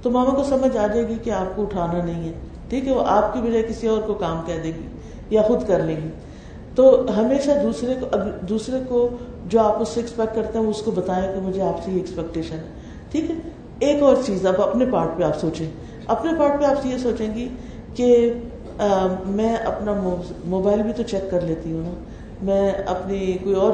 [0.03, 2.32] تو ماما کو سمجھ آ جائے گی کہ آپ کو اٹھانا نہیں ہے۔
[2.68, 4.86] ٹھیک ہے، وہ آپ کی بجائے کسی اور کو کام کہہ دے گی
[5.30, 6.09] یا خود کر لے گی۔
[6.74, 8.07] تو ہمیشہ دوسرے کو
[8.48, 9.09] دوسرے کو
[9.46, 11.96] جو آپ اس سے ایکسپیکٹ کرتے ہیں اس کو بتائیں کہ مجھے آپ سے یہ
[11.96, 12.70] ایکسپیکٹیشن ہے۔
[13.11, 13.34] ٹھیک ہے،
[13.78, 15.70] ایک اور چیز، اب اپنے پارٹ پہ آپ سوچیں۔
[16.07, 17.48] اپنے پارٹ پہ آپ یہ سوچیں گی
[17.94, 18.32] کہ
[19.26, 21.94] میں اپنا موبائل بھی تو چیک کر لیتی ہوں نا۔
[22.42, 23.72] میں اپنی کوئی اور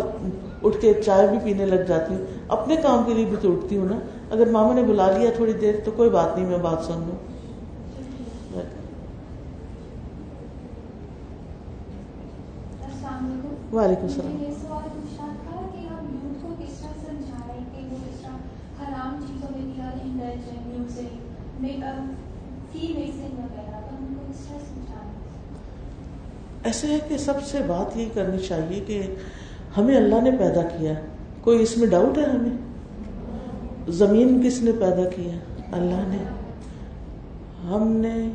[0.62, 3.76] اٹھ کے چائے بھی پینے لگ جاتی ہوں۔ اپنے کام کے لیے بھی تو اٹھتی
[3.76, 3.96] ہوں نا۔
[4.30, 7.36] اگر ماما نے بلا لیا تھوڑی دیر تو کوئی بات نہیں میں بات سن لوں۔
[13.72, 14.36] وعلیکم السلام۔
[26.64, 29.14] ایسے ہے کہ سب سے بات یہی کرنی چاہیے کہ
[29.76, 30.92] ہمیں اللہ نے پیدا کیا۔
[31.40, 32.65] کوئی اس میں ڈاؤٹ ہے ہمیں؟
[33.88, 35.38] زمین کس نے پیدا کی ہے؟
[35.72, 36.24] اللہ نے۔
[37.68, 38.30] ہم نے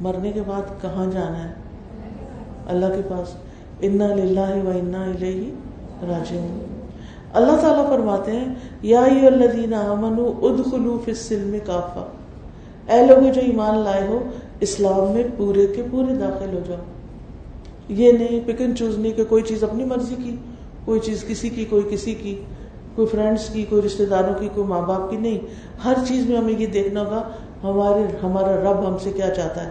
[0.00, 1.54] مرنے کے بعد کہاں جانا ہے؟
[2.66, 3.34] اللہ کے پاس۔
[3.80, 5.50] انا للہ و انا الیہ
[6.08, 6.80] راجعون۔
[7.32, 12.06] اللہ تعالیٰ فرماتے ہیں، یا الذین آمنوا ادخلوا فی السلم کافہ۔
[12.92, 14.22] اے لوگ جو ایمان لائے ہو،
[14.60, 16.78] اسلام میں پورے کے پورے داخل ہو جاؤ۔
[17.88, 20.36] یہ نہیں پکن چوز نہیں کہ کوئی چیز اپنی مرضی کی،
[20.84, 22.42] کوئی چیز کسی کی، کوئی کسی کی۔
[22.94, 25.38] کوئی فرینڈس کی، کوئی رشتے داروں کی، کوئی ماں باپ کی نہیں۔
[25.84, 27.22] ہر چیز میں ہمیں یہ دیکھنا ہوگا،
[27.62, 29.70] ہمارے، ہمارا رب ہم سے کیا چاہتا ہے۔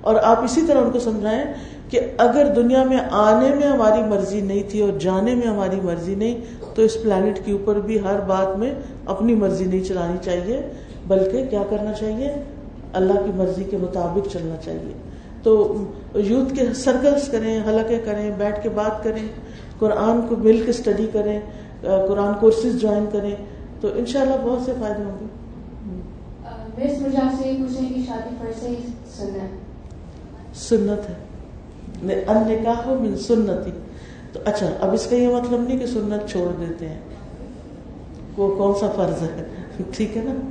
[0.00, 1.44] اور آپ اسی طرح ان کو سمجھائیں
[1.88, 6.14] کہ اگر دنیا میں آنے میں ہماری مرضی نہیں تھی اور جانے میں ہماری مرضی
[6.14, 6.40] نہیں،
[6.74, 8.74] تو اس پلانٹ کے اوپر بھی ہر بات میں
[9.06, 10.62] اپنی مرضی نہیں چلانی چاہیے،
[11.06, 12.32] بلکہ کیا کرنا چاہیے؟
[12.92, 14.92] اللہ کی مرضی کے مطابق چلنا چاہیے۔
[15.42, 15.76] تو
[16.14, 19.28] یوتھ کے سرکلس کریں، حلقے کریں، بیٹھ کے بات کریں،
[19.78, 21.40] قرآن کو مل کے اسٹڈی کریں۔
[21.82, 23.34] قرآن کورسز جوائن کریں
[23.80, 25.26] تو انشاءاللہ بہت سے فائدے ہوں گے۔
[30.54, 31.14] سنت۔ ہے۔
[32.02, 33.70] نکاح من سنتی۔
[34.32, 36.98] تو اچھا اب اس کا یہ مطلب نہیں کہ سنت چھوڑ دیتے ہیں۔
[38.36, 39.44] وہ کون سا فرض ہے؟
[39.90, 40.50] ٹھیک ہے نا؟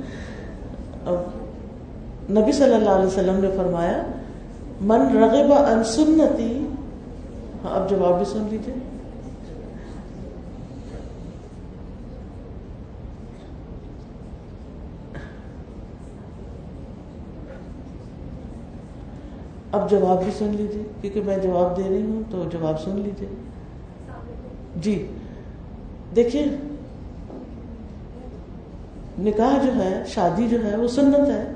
[1.06, 1.16] اب
[2.30, 4.02] نبی صلی اللہ علیہ وسلم نے فرمایا
[4.80, 6.66] من رغب ان سنتی
[7.64, 8.74] ہاں اب جواب بھی سن لیجیے
[19.72, 23.28] اب جواب بھی سن لیجیے کیونکہ میں جواب دے رہی ہوں تو جواب سن لیجیے
[24.76, 25.06] جی
[26.16, 26.46] دیکھیے،
[29.18, 31.52] نکاح جو ہے، شادی جو ہے، وہ سنت ہے۔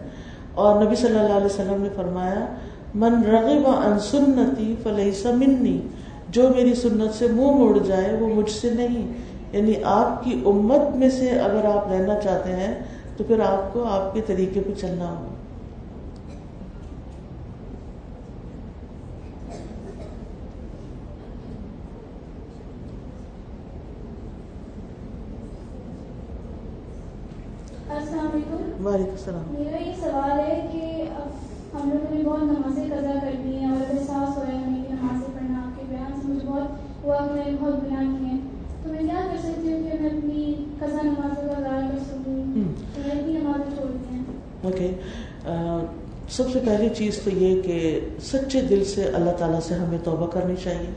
[0.54, 2.46] اور نبی صلی اللہ علیہ وسلم نے فرمایا،
[2.94, 5.80] من رغب عن سنتی فلیس منی
[6.28, 9.12] جو میری سنت سے منہ موڑ جائے، وہ مجھ سے نہیں۔
[9.52, 12.74] یعنی آپ کی امت میں سے اگر آپ رہنا چاہتے ہیں،
[13.16, 15.33] تو پھر آپ کو آپ کے طریقے پہ چلنا ہوگا۔
[28.12, 31.04] وعلیکم السلام۔ میرا یہ سوال ہے کہ
[31.76, 35.34] ہم لوگوں نے بہت نمازیں قضا کر دی ہیں اور احساس ہے ہمیں کہ نمازیں
[35.34, 38.38] پڑھنا آپ کے بیان سے مجھے بہت ہوا کہ میں نے بہت گناہ ہیں۔
[38.82, 42.32] تو میں کیا کر سکتی ہوں کہ میں اپنی قضا نمازوں کا ادا کر سکوں؟
[42.36, 44.22] میں اتنی نمازیں چھوڑ دی ہیں۔
[44.62, 44.90] اوکے۔
[46.30, 50.26] سب سے پہلی چیز تو یہ کہ سچے دل سے اللہ تعالیٰ سے ہمیں توبہ
[50.26, 50.90] کرنی چاہیے۔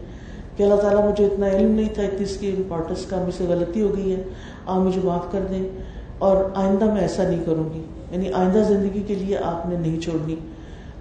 [0.58, 3.43] کہ اللہ تعالیٰ مجھے اتنا علم نہیں تھا اتنی اس کی امپورٹنس کا مجھ سے
[3.43, 4.24] غلطی ہو گئی ہے۔
[4.66, 5.70] آپ مجھے معاف کر دیں۔
[6.20, 9.99] اور آئندہ میں ایسا نہیں کروں گی۔ یعنی آئندہ زندگی کے لیے آپ نے نہیں
[9.99, 10.36] چھوڑنی۔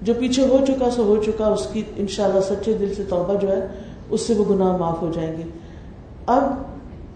[0.02, 3.48] جو پیچھے ہو چکا سو ہو چکا، اس کی انشاءاللہ سچے دل سے توبہ جو
[3.48, 3.66] ہے،
[4.10, 5.42] اس سے وہ گناہ معاف ہو جائیں گے۔
[6.26, 6.42] اب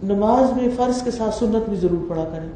[0.03, 2.49] نماز میں فرض کے ساتھ سنت بھی ضرور پڑا کریں،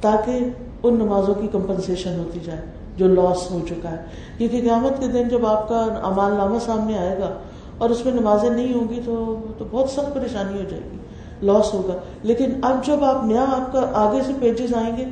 [0.00, 0.38] تاکہ
[0.82, 2.60] ان نمازوں کی کمپنسیشن ہوتی جائے
[2.96, 3.96] جو لاس ہو چکا ہے۔
[4.38, 7.38] کیونکہ قیامت کے دن جب آپ کا امال نامہ سامنے آئے گا
[7.78, 10.96] اور اس میں نمازیں نہیں ہوں گی تو تو بہت سخت پریشانی ہو جائے گی۔
[11.42, 15.04] لاس ہوگا۔ لیکن اب جب آپ نیا آپ کا آگے سے پیجز آئیں گے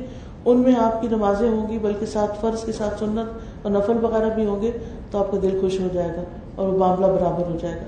[0.45, 4.05] ان میں آپ کی نمازیں ہوں گی بلکہ ساتھ فرض کے ساتھ سنت اور نفل
[4.05, 4.71] وغیرہ بھی ہوں گے
[5.11, 6.21] تو آپ کا دل خوش ہو جائے گا
[6.55, 7.85] اور وہ معاملہ برابر ہو جائے گا۔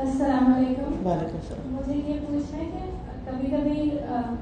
[0.00, 3.90] السلام علیکم۔ وعلیکم السلام۔ مجھے یہ پوچھنا ہے کہ کبھی کبھی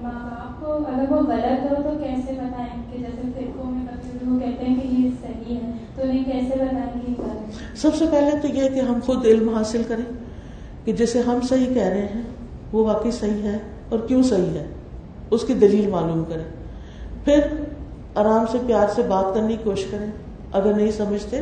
[0.02, 4.30] ماں باپ کو اگر وہ غلط ہو تو کیسے بتائیں کہ جیسے فرقوں میں کبھی
[4.30, 7.12] وہ کہتے ہیں کہ یہ صحیح ہے، تو انہیں کیسے بتائیں گے
[7.76, 10.04] سب سے پہلے تو یہ کہ ہم خود علم حاصل کریں
[10.84, 12.22] کہ جیسے ہم صحیح کہہ رہے ہیں،
[12.72, 13.58] وہ واقعی صحیح ہے
[13.88, 14.66] اور کیوں صحیح ہے؟
[15.30, 16.44] اس کی دلیل معلوم کریں۔
[17.24, 17.40] پھر
[18.14, 20.10] آرام سے پیار سے بات کرنے کی کوشش کریں۔
[20.52, 21.40] اگر نہیں سمجھتے،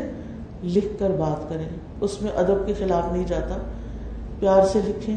[0.63, 1.69] لکھ کر بات کریں۔
[2.01, 3.55] اس میں ادب کے خلاف نہیں جاتا۔
[4.41, 5.17] پیار سے لکھیں۔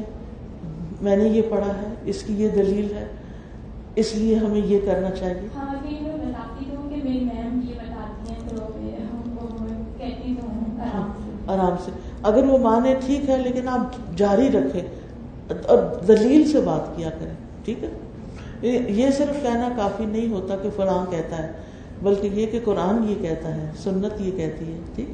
[1.03, 3.05] میں نے یہ پڑھا ہے اس کی یہ دلیل ہے
[3.95, 5.47] اس لیے ہمیں یہ کرنا چاہیے۔
[10.93, 11.07] ہاں
[11.47, 11.91] آرام سے۔
[12.23, 14.81] اگر وہ مانے ٹھیک ہے لیکن آپ جاری رکھیں
[15.65, 15.77] اور
[16.07, 17.33] دلیل سے بات کیا کریں
[17.65, 17.89] ٹھیک ہے؟
[18.89, 21.51] یہ صرف کہنا کافی نہیں ہوتا کہ فلاں کہتا ہے
[22.01, 25.09] بلکہ یہ کہ قرآن یہ کہتا ہے سنت یہ کہتی ہے ٹھیک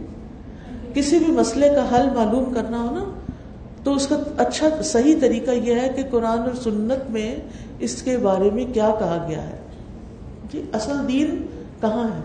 [0.96, 3.19] کسی بھی مسئلے کا حل معلوم کرنا ہو نا
[3.90, 7.36] تو اس کا اچھا صحیح طریقہ یہ ہے کہ قرآن اور سنت میں
[7.80, 9.58] اس کے بارے میں کیا کہا گیا ہے؟
[10.52, 11.46] جی اصل دین
[11.82, 12.22] کہاں ہے؟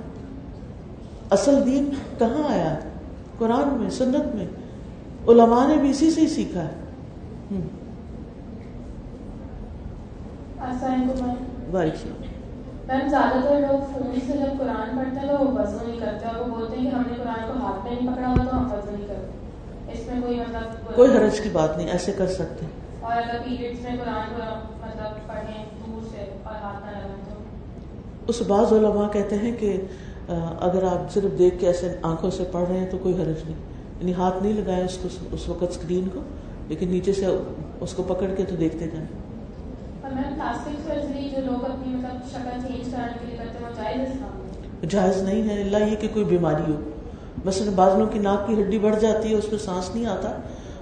[1.31, 2.81] اصل دین کہاں آیا ہے؟
[3.39, 4.47] قرآن میں سنت میں۔
[5.29, 6.75] علماء نے بھی اسی سے ہی سیکھا ہے۔
[12.89, 16.27] میم زیادہ تر لوگ فون سے جب قرآن پڑھتے ہیں تو وہ وضو نہیں کرتے
[16.27, 18.57] اور وہ بولتے ہیں کہ ہم نے قرآن کو ہاتھ میں نہیں پکڑا ہوا تو
[18.57, 19.44] ہم وضو نہیں کرتے
[19.95, 22.67] اس میں کوئی مطلب کوئی حرج کی بات نہیں ایسے کر سکتے
[23.01, 24.43] اور اگر پیریڈس میں قرآن کو
[24.87, 27.43] مطلب پڑھیں دور سے اور ہاتھ نہ لگائیں تو؟
[28.29, 29.81] اس بعض علماء کہتے ہیں کہ
[30.61, 33.57] اگر آپ صرف دیکھ کے ایسے آنکھوں سے پڑھ رہے ہیں تو کوئی حرج نہیں۔
[34.01, 36.21] یعنی ہاتھ نہیں لگائے اس کو اس وقت اسکرین کو
[36.69, 37.27] لیکن نیچے سے
[37.81, 39.07] اس کو پکڑ کے تو دیکھتے جائیں۔
[44.89, 46.81] جائز نہیں ہے اللہ یہ کہ کوئی بیماری ہو۔
[47.45, 50.33] مثلا بازلوں کی ناک کی ہڈی بڑھ جاتی ہے اس میں سانس نہیں آتا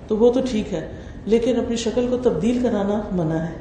[0.07, 0.89] تو وہ تو ٹھیک ہے
[1.25, 3.53] لیکن اپنی شکل کو تبدیل کرانا منع ہے۔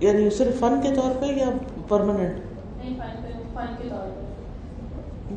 [0.00, 1.50] یعنی صرف فن کے طور پہ یا
[1.88, 2.32] پرماننٹ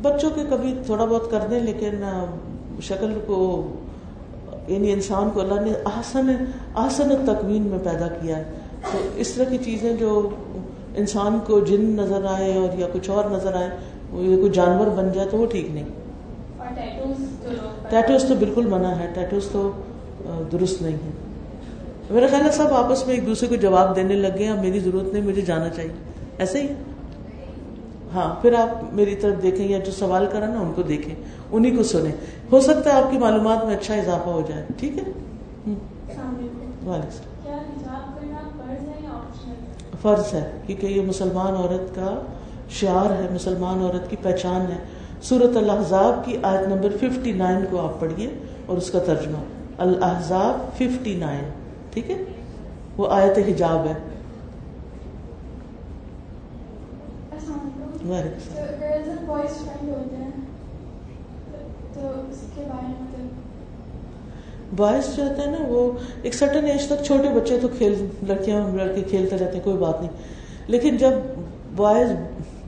[0.02, 2.04] بچوں کے کبھی تھوڑا بہت کر دیں لیکن
[2.82, 3.68] شکل کو
[4.68, 6.30] یعنی انسان کو اللہ نے آسن
[6.74, 8.44] آسن تکوین میں پیدا کیا ہے۔
[8.92, 10.30] تو اس طرح کی چیزیں جو
[10.96, 13.68] انسان کو جن نظر آئے اور یا کچھ اور نظر آئے
[14.12, 15.84] یا کوئی جانور بن جائے تو وہ ٹھیک نہیں۔
[17.90, 19.70] ٹیٹوز تو بالکل منع ہے ٹیٹوز تو
[20.52, 21.10] درست نہیں ہے۔
[22.10, 25.12] میرا خیال ہے سب آپس میں ایک دوسرے کو جواب دینے لگ گئے میری ضرورت
[25.12, 25.90] نہیں مجھے جانا چاہیے۔
[26.38, 26.66] ایسا ہی؟
[28.14, 31.14] ہاں پھر آپ میری طرف دیکھیں یا جو سوال کرا نا ان کو دیکھیں
[31.52, 32.12] انہیں کو سنیں۔
[32.52, 35.04] ہو سکتا ہے آپ کی معلومات میں اچھا اضافہ ہو جائے ٹھیک ہے؟
[40.02, 42.22] فرض ہے، کیونکہ یہ مسلمان عورت کا
[42.70, 44.76] شعار ہے، مسلمان عورت کی پہچان ہے۔
[45.22, 48.30] سورت الحضاب کی آیت نمبر 59 کو آپ پڑھیے
[48.66, 49.38] اور اس کا ترجمہ۔
[49.78, 51.44] الحضاب 59
[51.90, 52.16] ٹھیک ہے؟
[52.96, 53.94] وہ آیت حجاب ہے۔
[61.94, 63.21] تو اس کے بارے میں
[64.76, 65.90] بوائز جو ہوتا ہے نا، وہ
[66.22, 67.94] ایک سرٹن ایج تک چھوٹے بچے تو کھیل،
[68.28, 70.12] لڑکیاں، لڑکے کھیلتے رہتے ہیں، کوئی بات نہیں۔
[70.66, 71.10] لیکن جب
[71.76, 72.10] بوائز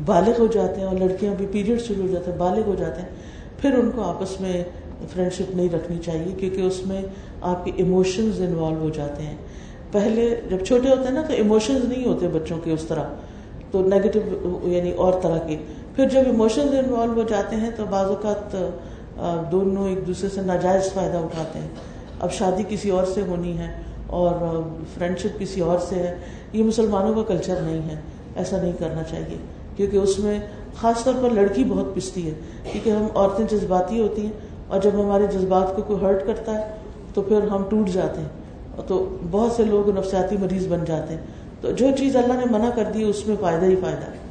[0.06, 3.02] بالغ ہو جاتے ہیں اور لڑکیاں بھی پیریڈ شروع ہو جاتے ہیں، بالغ ہو جاتے
[3.02, 3.08] ہیں،
[3.60, 4.64] پھر ان کو آپس میں
[5.12, 7.02] فرینڈ شپ نہیں رکھنی چاہیے، کیونکہ اس میں
[7.40, 9.36] آپ کے ایموشنز انوالو ہو جاتے ہیں۔
[9.92, 13.04] پہلے جب چھوٹے ہوتے ہیں نا، تو ایموشنز نہیں ہوتے بچوں کے اس طرح،
[13.70, 14.20] تو نیگیٹو
[14.62, 15.56] یعنی اور طرح کے۔
[15.96, 18.56] پھر جب ایموشنز انوالو ہو جاتے ہیں، تو بعض اوقات
[19.52, 21.68] دونوں ایک دوسرے سے ناجائز فائدہ اٹھاتے ہیں۔
[22.20, 24.62] اب شادی کسی اور سے ہونی ہے اور
[24.94, 26.18] فرینڈ شپ کسی اور سے ہے،
[26.52, 28.00] یہ مسلمانوں کا کلچر نہیں ہے،
[28.36, 29.36] ایسا نہیں کرنا چاہیے۔
[29.76, 30.40] کیونکہ اس میں
[30.76, 32.34] خاص طور پر لڑکی بہت پستی ہے،
[32.72, 34.32] کیونکہ ہم عورتیں جذباتی ہوتی ہیں
[34.68, 36.74] اور جب ہمارے جذبات کو کوئی ہرٹ کرتا ہے،
[37.14, 38.28] تو پھر ہم ٹوٹ جاتے ہیں۔
[38.86, 41.22] تو بہت سے لوگ نفسیاتی مریض بن جاتے ہیں۔
[41.60, 44.24] تو جو چیز اللہ نے منع کر دی، اس میں فائدہ ہی فائدہ۔ ہے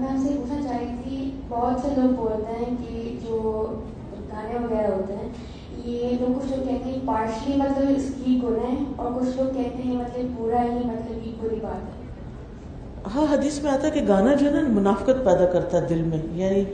[0.00, 3.66] میں آپ سے پوچھنا چاہ رہی تھی بہت سے لوگ بولتے ہیں کہ جو
[4.32, 5.28] گانے وغیرہ ہوتے ہیں،
[5.84, 9.54] یہ لوگ کچھ لوگ کہتے ہیں پارشلی مطلب اس کی گناہ ہے اور کچھ لوگ
[9.54, 12.04] کہتے ہیں مطلب پورا ہی مطلب یہ بری بات ہے۔
[13.14, 16.02] ہاں حدیث میں آتا ہے کہ گانا جو ہے نا، منافقت پیدا کرتا ہے دل
[16.02, 16.64] میں یعنی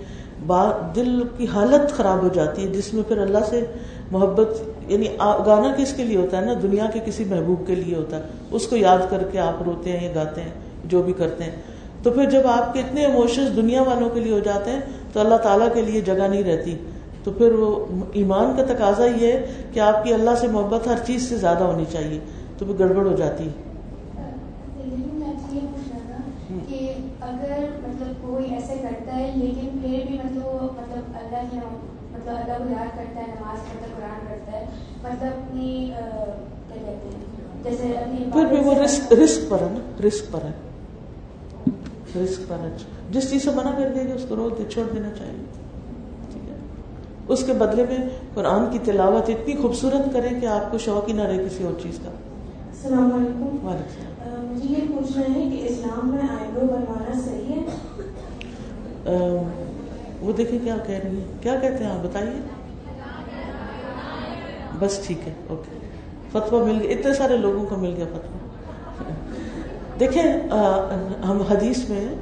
[0.47, 3.65] با، دل کی حالت خراب ہو جاتی ہے، جس میں پھر اللہ سے
[4.11, 5.09] محبت یعنی
[5.47, 8.23] گانا کس کے لیے ہوتا ہے نا؟ دنیا کے کسی محبوب کے لیے ہوتا ہے۔
[8.51, 10.51] اس کو یاد کر کے آپ روتے ہیں یا گاتے ہیں،
[10.85, 11.57] جو بھی کرتے ہیں۔
[12.03, 14.81] تو پھر جب آپ کے اتنے ایموشنز دنیا والوں کے لیے ہو جاتے ہیں
[15.13, 16.77] تو اللہ تعالیٰ کے لیے جگہ نہیں رہتی۔
[17.25, 21.05] تو پھر وہ ایمان کا تقاضا یہ ہے کہ آپ کی اللہ سے محبت ہر
[21.07, 22.19] چیز سے زیادہ ہونی چاہیے
[22.59, 23.49] تو پھر گڑبڑ ہو جاتی۔
[27.21, 31.57] اگر مطلب کوئی ایسے کرتا ہے لیکن پھر بھی مطلب مطلب اللہ کی
[32.13, 34.65] مطلب اللہ کو یاد کرتا ہے نماز پڑھتا ہے قرآن کرتا ہے
[35.03, 35.93] مطلب اپنی
[36.69, 40.45] کیا کہتے ہیں جیسے اپنی پھر بھی وہ رسک رسک پر ہے نا رسک پر
[40.45, 40.72] ہے۔
[42.17, 42.57] رسک پر
[43.11, 45.45] جس چیز سے منع کر دیا گیا اس کو روک دے چھوڑ دینا چاہیے۔
[46.33, 46.55] ٹھیک ہے۔
[47.29, 51.13] اس کے بدلے میں قرآن کی تلاوت اتنی خوبصورت کرے کہ آپ کو شوق ہی
[51.13, 56.09] نہ رہے کسی اور چیز کا۔ السلام علیکم۔ وعلیکم مجھے یہ پوچھنا ہے کہ اسلام
[56.09, 57.67] میں آئیبرو بنوانا صحیح ہے؟
[60.21, 62.41] وہ دیکھیں کیا کہہ رہی ہے کیا کہتے ہیں آپ؟ بتائیے۔
[64.79, 65.79] بس ٹھیک ہے اوکے۔
[66.33, 68.42] فتوا مل گیا۔ اتنے سارے لوگوں کو مل گیا فتوا
[70.03, 70.33] دیکھیں
[71.25, 72.15] ہم حدیث میں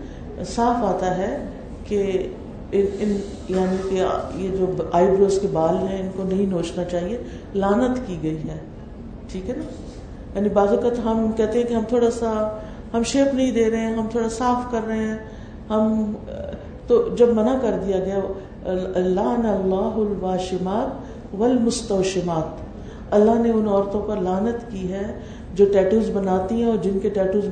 [0.45, 1.45] صاف آتا ہے
[1.85, 2.29] کہ
[2.73, 4.05] ان یعنی کہ
[4.35, 7.23] یہ جو آئی بروز کے بال ہیں، ان کو نہیں نوچنا چاہیے
[7.55, 8.59] لانت کی گئی ہے۔
[9.33, 9.65] ٹھیک ہے نا؟
[10.35, 12.59] یعنی بعض اوقات ہم کہتے ہیں کہ ہم تھوڑا سا،
[12.95, 15.19] ہم شیپ نہیں دے رہے ہیں، ہم تھوڑا صاف کر رہے ہیں۔
[15.71, 16.13] ہم،
[16.87, 18.19] تو جب منع کر دیا گیا
[18.95, 21.01] اللہ اللہ الواشمات
[21.35, 22.71] والمستوشمات۔
[23.11, 25.21] اللہ نے ان عورتوں پر لانت کی ہے۔
[25.55, 27.49] جو ٹیٹوز بناتی ہیں اور جن کے ٹیٹوز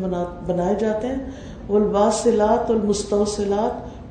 [0.47, 1.19] بنائے جاتے ہیں
[1.69, 2.79] وہ الباسلات اور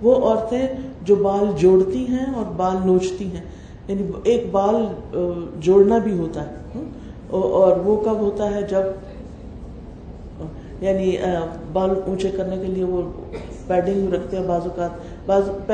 [0.02, 0.68] وہ عورتیں
[1.02, 3.42] جو بال جوڑتی ہیں اور بال نوچتی ہیں۔
[3.88, 4.76] یعنی ایک بال
[5.60, 6.84] جوڑنا بھی ہوتا ہے
[7.28, 8.84] اور وہ کب ہوتا ہے؟ جب
[10.82, 11.18] یعنی
[11.74, 13.02] بال اونچے کرنے کے لیے وہ
[13.68, 15.72] پیڈنگ رکھتے ہیں بعض اوقات۔ بعض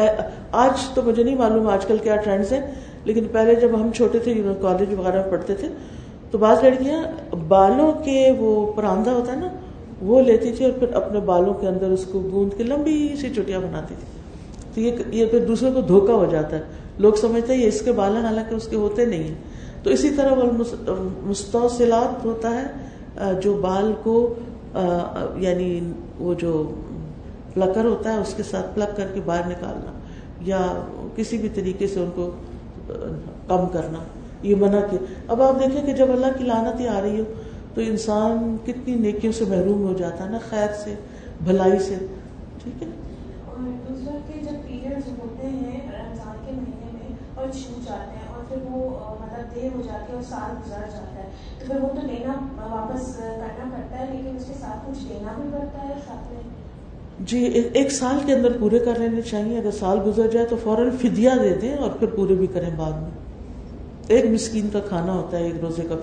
[0.52, 2.62] آج تو مجھے نہیں معلوم آج کل کیا ٹرینڈس ہیں،
[3.06, 5.68] لیکن پہلے جب ہم چھوٹے تھے کالج وغیرہ میں پڑھتے تھے
[6.34, 7.02] تو بعض لڑکیاں
[7.48, 9.48] بالوں کے وہ پراندہ ہوتا ہے نا،
[10.02, 13.30] وہ لیتی تھی اور پھر اپنے بالوں کے اندر اس کو گوند کے لمبی سی
[13.30, 14.08] چٹیاں بناتی تھی۔
[14.74, 16.62] تو یہ یہ پھر دوسرے کو دھوکا ہو جاتا ہے،
[16.98, 19.90] لوگ سمجھتے ہیں یہ اس کے بال ہیں حالانکہ اس کے ہوتے نہیں ہیں۔ تو
[19.90, 20.44] اسی طرح وہ
[21.26, 24.16] مستوسلات ہوتا ہے جو بال کو
[25.38, 25.70] یعنی
[26.20, 26.52] وہ جو
[27.54, 29.92] پلکر ہوتا ہے، اس کے ساتھ پلک کر کے باہر نکالنا
[30.42, 30.66] یا
[31.16, 32.30] کسی بھی طریقے سے ان کو
[33.48, 34.04] کم کرنا۔
[34.44, 37.26] یہ منع کے اب آپ دیکھیں کہ جب اللہ کی لانت ہی آ رہی ہو
[37.74, 40.96] تو انسان کتنی نیکیوں سے محروم ہو جاتا ہے نا خیر سے
[41.44, 41.96] بھلائی سے۔
[42.64, 42.88] ٹھیک ہے؟
[43.46, 43.58] اور
[43.90, 48.44] دوسرا کہ جب پیریڈ ہوتے ہیں رمضان کے مہینے میں اور چھوٹ جاتے ہیں اور
[48.50, 48.90] پھر وہ
[49.22, 51.30] مطلب دیر ہو جاتی ہے اور سال گزر جاتا ہے
[51.60, 52.34] تو پھر وہ تو لینا
[52.76, 56.42] واپس کرنا پڑتا ہے لیکن اس کے ساتھ کچھ لینا بھی پڑتا ہے ساتھ میں؟
[57.20, 57.38] جی
[57.74, 61.34] ایک سال کے اندر پورے کر لینے چاہیے۔ اگر سال گزر جائے تو فوراً فدیا
[61.44, 63.23] دے دیں اور پھر پورے بھی کریں بعد میں۔
[64.08, 65.96] ایک مسکین کا کھانا ہوتا ہے ایک روزے کا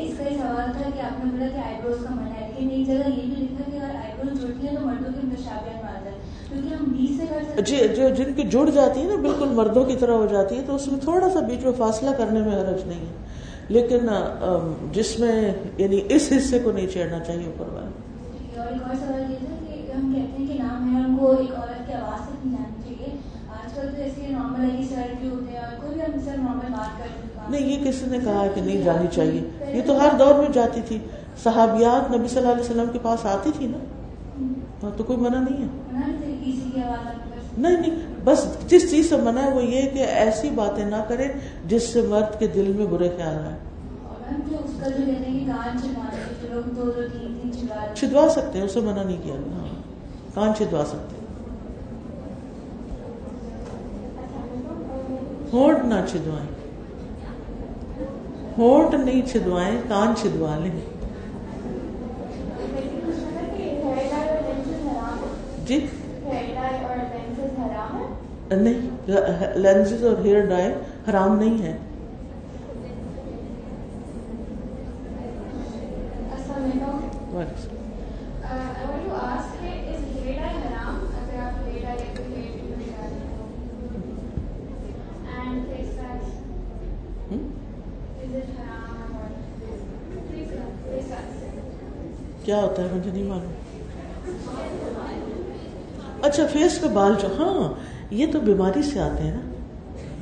[0.00, 2.70] اس کا سوال تھا کہ آپ نے بولا کہ آئی بروز کا منع ہے لیکن
[2.70, 5.36] ایک جگہ یہ بھی لکھا کہ اگر آئی بروز جڑتی ہے تو مردوں کے میں
[5.84, 10.26] آ جائے جی جو جن کی جڑ جاتی ہے نا بالکل مردوں کی طرح ہو
[10.26, 13.16] جاتی ہے تو اس میں تھوڑا سا بیچ میں فاصلہ کرنے میں حرج نہیں ہے۔
[13.68, 14.06] لیکن
[14.92, 19.30] جس میں یعنی اس حصے کو نہیں چھیڑنا چاہیے اوپر والے اور ایک اور سوال
[19.30, 22.28] یہ تھا کہ ہم کہتے ہیں کہ نام ہے ہم کو ایک عورت کی آواز
[22.28, 23.16] تک نہیں جانی چاہیے
[23.50, 26.36] آج کل تو ایسے نارمل ہے سر بھی ہوتے ہیں اور کوئی بھی ہم سر
[26.38, 29.42] نارمل بات کرتے ہیں نہیں یہ کسی نے کہا کہ نہیں جانی چاہیے۔
[29.76, 30.98] یہ تو ہر دور میں جاتی تھی۔
[31.42, 33.78] صحابیات نبی صلی اللہ علیہ وسلم کے پاس آتی تھی نا۔
[34.82, 35.68] ہاں تو کوئی منع نہیں ہے۔
[37.58, 41.28] نہیں نہیں بس جس چیز سے منع ہے وہ یہ کہ ایسی باتیں نہ کرے
[41.66, 43.56] جس سے مرد کے دل میں برے خیال آئے
[47.94, 49.67] چھدوا سکتے ہیں اسے منع نہیں کیا۔ ہاں
[50.34, 51.16] کان چھدوا سکتے
[55.52, 56.48] ہونٹ نہ چھدوائیں
[58.58, 60.80] ہونٹ نہیں چھدوائیں کان چھدوا لیں۔
[65.66, 65.86] جی؟
[68.50, 69.10] نہیں
[69.58, 70.72] لینز اور ہیئر ڈائی
[71.10, 71.76] حرام نہیں ہے۔
[92.48, 93.52] کیا ہوتا ہے مجھے نہیں معلوم
[96.22, 97.72] اچھا فیس پہ بال جو ہاں
[98.10, 99.40] یہ تو بیماری سے آتے ہیں نا۔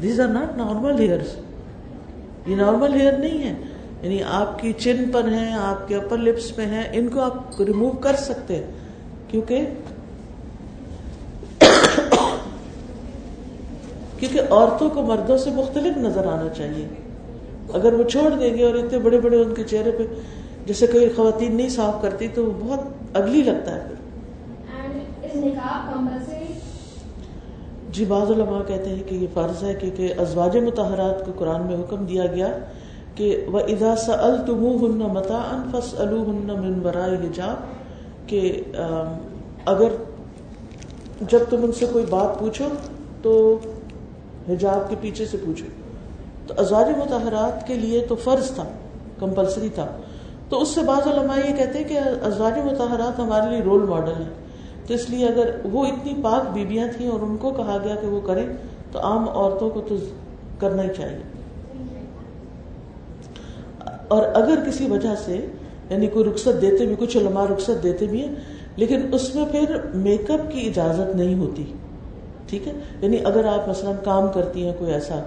[0.02, 1.18] These are not normal hair
[2.46, 3.54] یہ نارمل ہیئر نہیں ہے۔
[4.02, 7.60] یعنی آپ کی چن پر ہیں، آپ کے اپر لپس پہ ہیں، ان کو آپ
[7.60, 8.62] ریموو کر سکتے
[9.28, 9.66] کیونکہ
[14.18, 16.88] کیونکہ عورتوں کو مردوں سے مختلف نظر آنا چاہیے۔
[17.74, 20.02] اگر وہ چھوڑ دیں گے اور اتنے بڑے بڑے ان کے چہرے پہ
[20.66, 22.80] جیسے کوئی خواتین نہیں صاف کرتی تو بہت
[23.16, 23.94] اگلی لگتا ہے پھر۔
[27.90, 31.76] جی بعض علماء کہتے ہیں کہ یہ فرض ہے کیونکہ ازواج متحرات کو قرآن میں
[31.76, 32.58] حکم دیا گیا
[33.14, 37.76] کہ وہ ادا سل تم ہن متا انفس الن من برائے حجاب۔
[38.28, 38.62] کہ
[39.64, 39.88] اگر
[41.20, 42.64] جب تم ان سے کوئی بات پوچھو
[43.22, 43.58] تو
[44.48, 45.66] حجاب کے پیچھے سے پوچھو۔
[46.46, 48.64] تو ازواج متحرات کے لیے تو فرض تھا
[49.18, 49.86] کمپلسری تھا۔
[50.48, 54.12] تو اس سے بعض علماء یہ کہتے ہیں کہ ازواج متحرات ہمارے لیے رول ماڈل
[54.12, 54.30] ہیں۔
[54.86, 58.06] تو اس لیے اگر وہ اتنی پاک بیبیاں تھیں اور ان کو کہا گیا کہ
[58.06, 58.46] وہ کریں،
[58.92, 59.96] تو عام عورتوں کو تو
[60.58, 61.18] کرنا ہی چاہیے۔
[64.08, 65.46] اور اگر کسی وجہ سے
[65.90, 68.34] یعنی کوئی رخصت دیتے بھی، کچھ علماء رخصت دیتے بھی ہیں،
[68.76, 71.64] لیکن اس میں پھر میک اپ کی اجازت نہیں ہوتی۔
[72.46, 75.20] ٹھیک ہے؟ یعنی اگر آپ مثلا کام کرتی ہیں کوئی ایسا،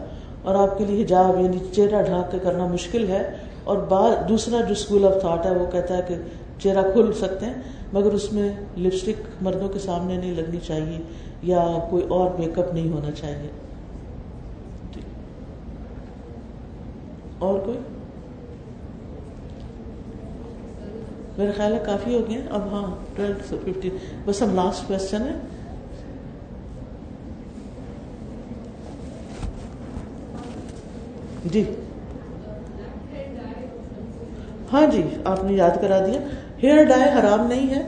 [0.43, 3.31] اور آپ کے لیے حجاب یعنی چہرہ ڈھانک کے کرنا مشکل ہے
[3.69, 6.15] اور بعد دوسرا جو اسکول آف تھاٹ ہے وہ کہتا ہے کہ
[6.59, 7.53] چہرہ کھل سکتے ہیں،
[7.93, 10.97] مگر اس میں لپسٹک مردوں کے سامنے نہیں لگنی چاہیے
[11.43, 13.49] یا کوئی اور میک اپ نہیں ہونا چاہیے۔
[17.39, 17.77] اور کوئی؟
[21.37, 25.33] میرا خیال ہے کافی ہو گیا اب ہاں ٹویلو ففٹین بس ہم لاسٹ کوشچن ہے۔
[31.45, 31.63] جی۔
[34.73, 36.19] ہاں جی آپ نے یاد کرا دیا۔
[36.63, 37.81] ہیئر ڈائی حرام نہیں ہے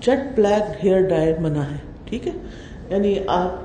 [0.00, 2.32] جٹ بلیک ہیئر ڈائی منع ہے ٹھیک ہے؟
[2.90, 3.62] یعنی آپ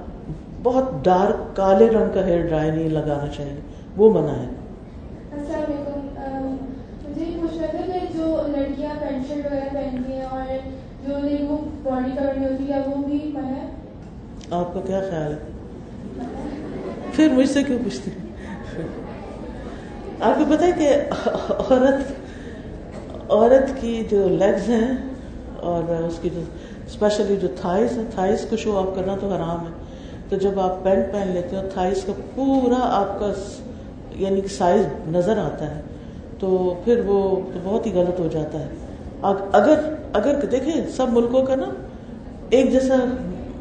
[0.64, 3.60] بہت ڈارک کالے رنگ کا ہیئر ڈرائی نہیں لگانا چاہیے
[3.97, 4.47] وہ منع ہے۔
[5.32, 6.56] السلام علیکم۔
[7.10, 10.41] مجھے یہ پوچھ رہا تھا کہ جو لڑکیاں پینٹ شرٹ وغیرہ پہنتی ہیں اور
[11.08, 13.68] جو نہیں وہ باڈی کور نہیں ہوتی ہے وہ بھی منع ہے؟
[14.52, 15.38] آپ کا کیا خیال ہے؟
[17.12, 18.12] پھر مجھ سے کیوں پوچھتی
[20.22, 20.89] آپ کو پتا ہے کہ
[21.50, 22.19] عورت
[23.30, 24.98] عورت کی جو لیگز ہیں
[25.60, 26.42] اور اس کی جو
[26.88, 29.72] اسپیشلی جو تھائز ہیں تھائز کو شو آف کرنا تو حرام ہے۔
[30.30, 33.34] تو جب آپ پینٹ پہن لیتے ہو تھائز کا پورا آپ کا
[34.16, 35.82] یعنی کہ سائز نظر آتا ہے۔
[36.40, 38.68] تو پھر وہ تو بہت ہی غلط ہو جاتا ہے۔
[39.52, 41.66] اگر اگر دیکھیں سب ملکوں کا نا،
[42.50, 42.96] ایک جیسا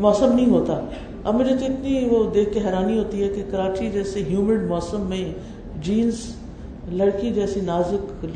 [0.00, 0.80] موسم نہیں ہوتا۔
[1.24, 5.00] اب مجھے تو اتنی وہ دیکھ کے حیرانی ہوتی ہے کہ کراچی جیسے ہیومڈ موسم
[5.00, 5.32] میں
[5.82, 6.34] جینس
[6.90, 8.26] لڑکی جیسی نازک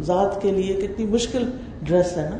[0.00, 1.50] ذات کے لیے کتنی مشکل
[1.82, 2.36] ڈریس ہے نا۔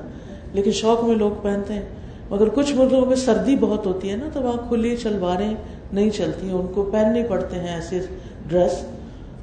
[0.52, 1.82] لیکن شوق میں لوگ پہنتے ہیں۔
[2.30, 5.54] مگر کچھ ملکوں میں سردی بہت ہوتی ہے نا، تو وہاں کھلی شلواریں
[5.92, 8.00] نہیں چلتی ہیں، ان کو پہننے پڑتے ہیں ایسے
[8.48, 8.72] ڈریس۔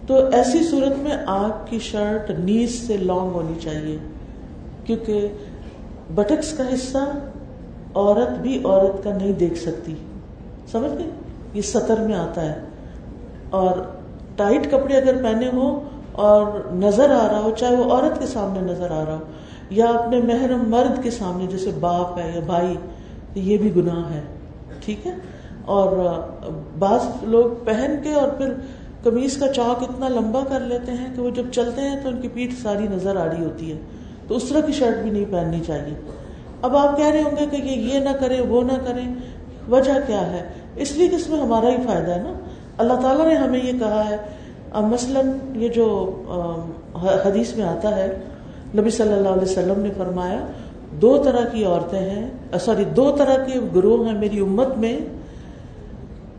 [0.07, 3.97] تو ایسی صورت میں آپ کی شرٹ نیز سے لانگ ہونی چاہیے،
[4.83, 5.27] کیونکہ
[6.15, 7.13] بٹکس کا حصہ
[7.93, 9.95] عورت بھی عورت کا نہیں دیکھ سکتی۔
[10.71, 11.09] سمجھ گئے؟
[11.53, 12.59] یہ سطر میں آتا ہے۔
[13.49, 13.94] اور
[14.35, 15.67] ٹائٹ کپڑے اگر پہنے ہو
[16.11, 19.23] اور نظر آ رہا ہو، چاہے وہ عورت کے سامنے نظر آ رہا ہو،
[19.69, 22.75] یا اپنے محرم مرد کے سامنے، جیسے باپ ہے یا بھائی
[23.35, 24.21] یہ بھی گناہ ہے،
[24.85, 25.11] ٹھیک ہے؟
[25.65, 25.97] اور
[26.79, 28.53] بعض لوگ پہن کے اور پھر
[29.03, 32.21] کمیز کا چاک اتنا لمبا کر لیتے ہیں کہ وہ جب چلتے ہیں تو ان
[32.21, 33.77] کی پیٹھ ساری نظر آ رہی ہوتی ہے،
[34.27, 35.93] تو اس طرح کی شرٹ بھی نہیں پہننی چاہیے۔
[36.61, 39.07] اب آپ کہہ رہے ہوں گے کہ یہ نہ کریں وہ نہ کریں
[39.69, 42.33] وجہ کیا ہے؟ اس لیے کہ اس میں ہمارا ہی فائدہ ہے نا۔
[42.77, 44.17] اللہ تعالیٰ نے ہمیں یہ کہا ہے
[44.71, 45.85] اب مثلاً یہ جو
[47.01, 48.17] حدیث میں آتا ہے،
[48.77, 50.45] نبی صلی اللہ علیہ وسلم نے فرمایا،
[51.01, 52.27] دو طرح کی عورتیں ہیں
[52.59, 54.99] سوری، دو طرح کے گروہ ہیں میری امت میں،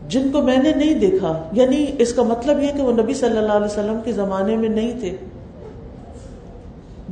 [0.09, 3.37] جن کو میں نے نہیں دیکھا۔ یعنی اس کا مطلب یہ کہ وہ نبی صلی
[3.37, 5.15] اللہ علیہ وسلم کے زمانے میں نہیں تھے۔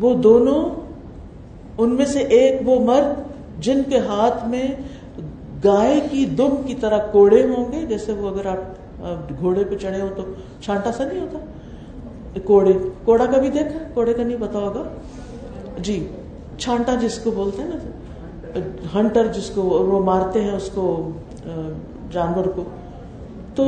[0.01, 0.69] وہ دونوں،
[1.77, 3.13] ان میں سے ایک وہ مرد
[3.63, 4.67] جن کے ہاتھ میں
[5.63, 8.84] گائے کی دم کی طرح کوڑے ہوں گے، جیسے وہ اگر آپ
[9.39, 10.23] گھوڑے پہ چڑھے ہو تو
[10.61, 11.39] چھانٹا سا نہیں ہوتا؟
[12.43, 12.73] کوڑے،
[13.05, 14.83] کوڑا کا بھی دیکھا؟ کوڑے کا نہیں پتا ہوگا؟
[15.77, 16.07] جی
[16.57, 18.59] چھانٹا جس کو بولتے ہیں نا،
[18.95, 21.11] ہنٹر جس کو وہ مارتے ہیں اس کو
[22.11, 22.63] جانور کو،
[23.55, 23.65] تو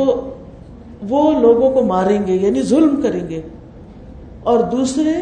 [1.10, 3.42] وہ لوگوں کو ماریں گے یعنی ظلم کریں گے۔
[4.44, 5.14] اور دوسرے،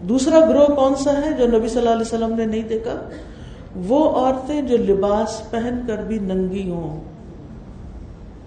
[0.00, 3.08] دوسرا گروہ کون سا ہے جو نبی صلی اللہ علیہ وسلم نے نہیں دیکھا؟
[3.88, 7.15] وہ عورتیں جو لباس پہن کر بھی ننگی ہوں۔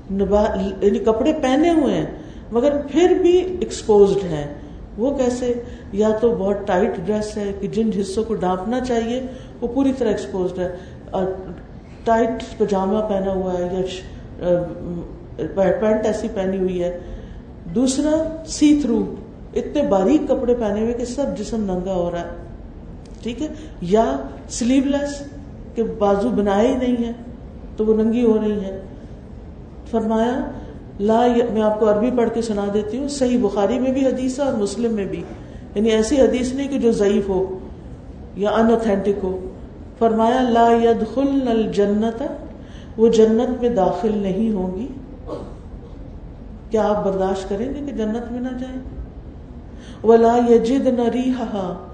[0.10, 2.06] یعنی کپڑے پہنے ہوئے ہیں،
[2.52, 4.54] مگر پھر بھی ایکسپوزڈ ہیں.
[4.98, 5.54] وہ کیسے؟
[5.92, 9.28] یا تو بہت ٹائٹ ڈریس ہے کہ جن حصوں کو ڈانپنا چاہیے،
[9.62, 10.78] وہ پوری طرح ایکسپوزڈ ہے.
[11.12, 11.26] اور
[12.04, 13.82] ٹائٹ پجامہ پہنا ہوا ہے یا
[15.82, 17.00] پینٹ ایسی پہنی ہوئی ہے.
[17.76, 19.16] دوسرا سی تھرو
[19.54, 22.36] اتنے باریک کپڑے پہنے ہوئے کہ سب جسم ننگا ہو رہا ہے.
[23.24, 23.48] ٹھیک ہے؟
[23.82, 24.18] یا
[24.50, 25.24] سلیو لیس
[25.76, 27.12] کہ بازو بنائے ہی نہیں ہے،
[27.78, 28.82] تو وہ ننگی ہو رہی ہے
[29.92, 30.52] فرمایا،
[31.00, 34.40] لا میں آپ کو عربی پڑھ کے سنا دیتی ہوں، صحیح بخاری میں بھی حدیث
[34.40, 35.24] ہے اور مسلم میں بھی۔
[35.76, 37.60] یعنی ایسی حدیث نہیں کہ جو ضعیف ہو
[38.36, 39.50] یا انتھینٹک ہو۔
[40.00, 42.24] فرمایا، لا يدخلن الجنت،
[42.98, 44.88] وہ جنت میں داخل نہیں ہوں گی۔
[46.70, 48.82] کیا آپ برداشت کریں گے کہ جنت میں نہ جائیں؟
[50.04, 51.86] ولا يجدن ريحها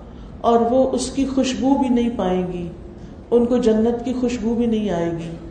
[0.41, 2.67] اور وہ اس کی خوشبو بھی نہیں پائیں گی۔
[3.31, 5.44] ان کو جنت کی خوشبو بھی نہیں آئے گی۔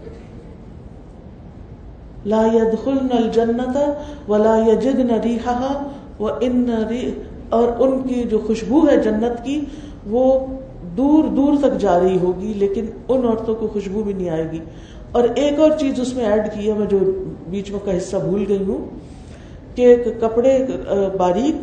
[2.25, 3.77] لا يدخلن الجنت
[4.29, 6.71] ولا يجدن ريحها وان
[7.49, 9.61] اور ان کی جو خوشبو ہے جنت کی،
[10.07, 10.25] وہ
[10.97, 14.59] دور دور تک جا رہی ہوگی، لیکن ان عورتوں کو خوشبو بھی نہیں آئے گی۔
[15.13, 16.99] اور ایک اور چیز اس میں ایڈ کی ہے، میں جو
[17.51, 18.87] بیچ میں کا حصہ بھول گئی ہوں،
[19.77, 20.59] کہ کپڑے
[21.19, 21.57] باریک،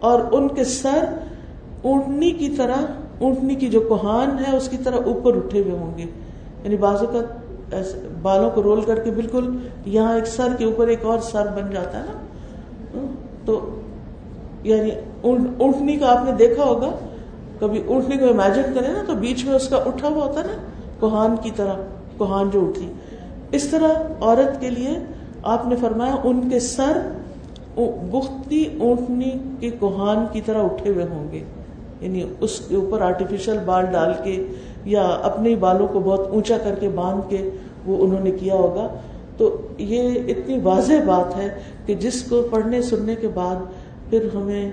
[0.00, 1.04] اور ان کے سر
[1.82, 2.84] اونٹنی کی طرح،
[3.20, 6.04] اونٹنی کی جو کوہان ہے، اس کی طرح اوپر اٹھے ہوئے ہوں گے۔
[6.64, 7.20] یعنی بازو کا
[8.22, 9.56] بالوں کو رول کر کے بالکل
[9.86, 13.06] یہاں ایک سر کے اوپر ایک اور سر بن جاتا ہے نا۔
[13.44, 13.80] تو
[14.62, 14.90] یعنی
[15.22, 16.90] اونٹنی کا آپ نے دیکھا ہوگا۔
[17.60, 20.56] کبھی اونٹنی کو امیجن کرے نا تو بیچ میں اس کا اٹھا ہوا ہوتا نا،
[21.00, 21.72] کوہان کی طرح،
[22.16, 22.92] کوہان جو اٹھی۔
[23.52, 23.88] اس طرح
[24.20, 24.98] عورت کے لیے
[25.42, 26.98] آپ نے فرمایا ان کے سر
[28.10, 31.44] بختی اونٹنی کے کوہان کی طرح اٹھے ہوئے ہوں گے۔
[32.00, 34.46] یعنی اس کے اوپر آرٹیفیشل بال ڈال کے
[34.86, 37.50] یا اپنے بالوں کو بہت اونچا کر کے باندھ کے
[37.86, 38.88] وہ انہوں نے کیا ہوگا۔
[39.36, 41.48] تو یہ اتنی واضح بات ہے
[41.86, 43.56] کہ جس کو پڑھنے سننے کے بعد
[44.10, 44.70] پھر ہمیں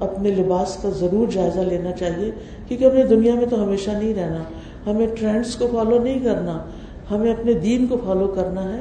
[0.00, 2.30] اپنے لباس کا ضرور جائزہ لینا چاہیے،
[2.68, 4.42] کیونکہ ہمیں دنیا میں تو ہمیشہ نہیں رہنا۔
[4.86, 6.62] ہمیں ٹرینڈس کو فالو نہیں کرنا،
[7.10, 8.80] ہمیں اپنے دین کو فالو کرنا ہے۔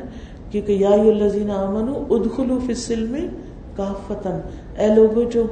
[0.51, 3.27] کیونکہ یا الزین امن ادخلو فصل میں
[3.75, 4.39] کافتن
[4.77, 5.43] اے لوگوں جو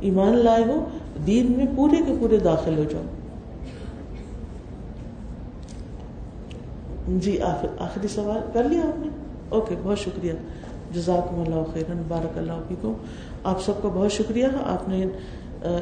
[0.00, 0.84] ایمان لائے ہو،
[1.26, 3.02] دین میں پورے کے پورے داخل ہو جاؤ۔
[7.08, 7.40] جی
[7.78, 9.08] آخری سوال کر لیا آپ نے؟
[9.48, 10.32] اوکے، بہت شکریہ۔
[10.92, 12.92] جزاکم اللہ خیر بارک اللہ فیکم۔
[13.44, 15.06] آپ سب کا بہت شکریہ۔ آپ نے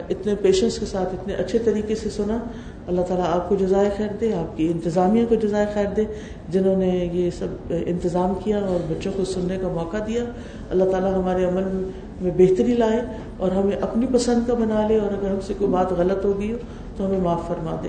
[0.08, 2.38] اتنے پیشنس کے ساتھ، اتنے اچھے طریقے سے سنا۔
[2.86, 6.04] اللہ تعالیٰ آپ کو جزائے خیر دے، آپ کی انتظامیہ کو جزائے خیر دے،
[6.48, 10.24] جنہوں نے یہ سب انتظام کیا اور بچوں کو سننے کا موقع دیا۔
[10.70, 13.00] اللہ تعالیٰ ہمارے عمل میں بہتری لائے
[13.36, 16.40] اور ہمیں اپنی پسند کا بنا لے اور اگر ہم سے کوئی بات غلط ہو
[16.40, 16.58] گئی ہو
[16.96, 17.88] تو ہمیں معاف فرما دے۔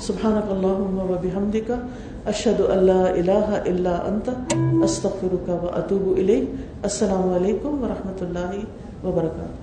[0.00, 1.56] سبحان اللہ و بحمد
[2.26, 4.28] اشد اللہ الہ اللہ انت
[4.84, 6.18] استغفرک و اطوب
[6.82, 9.61] السلام علیکم و رحمۃ اللہ وبرکاتہ۔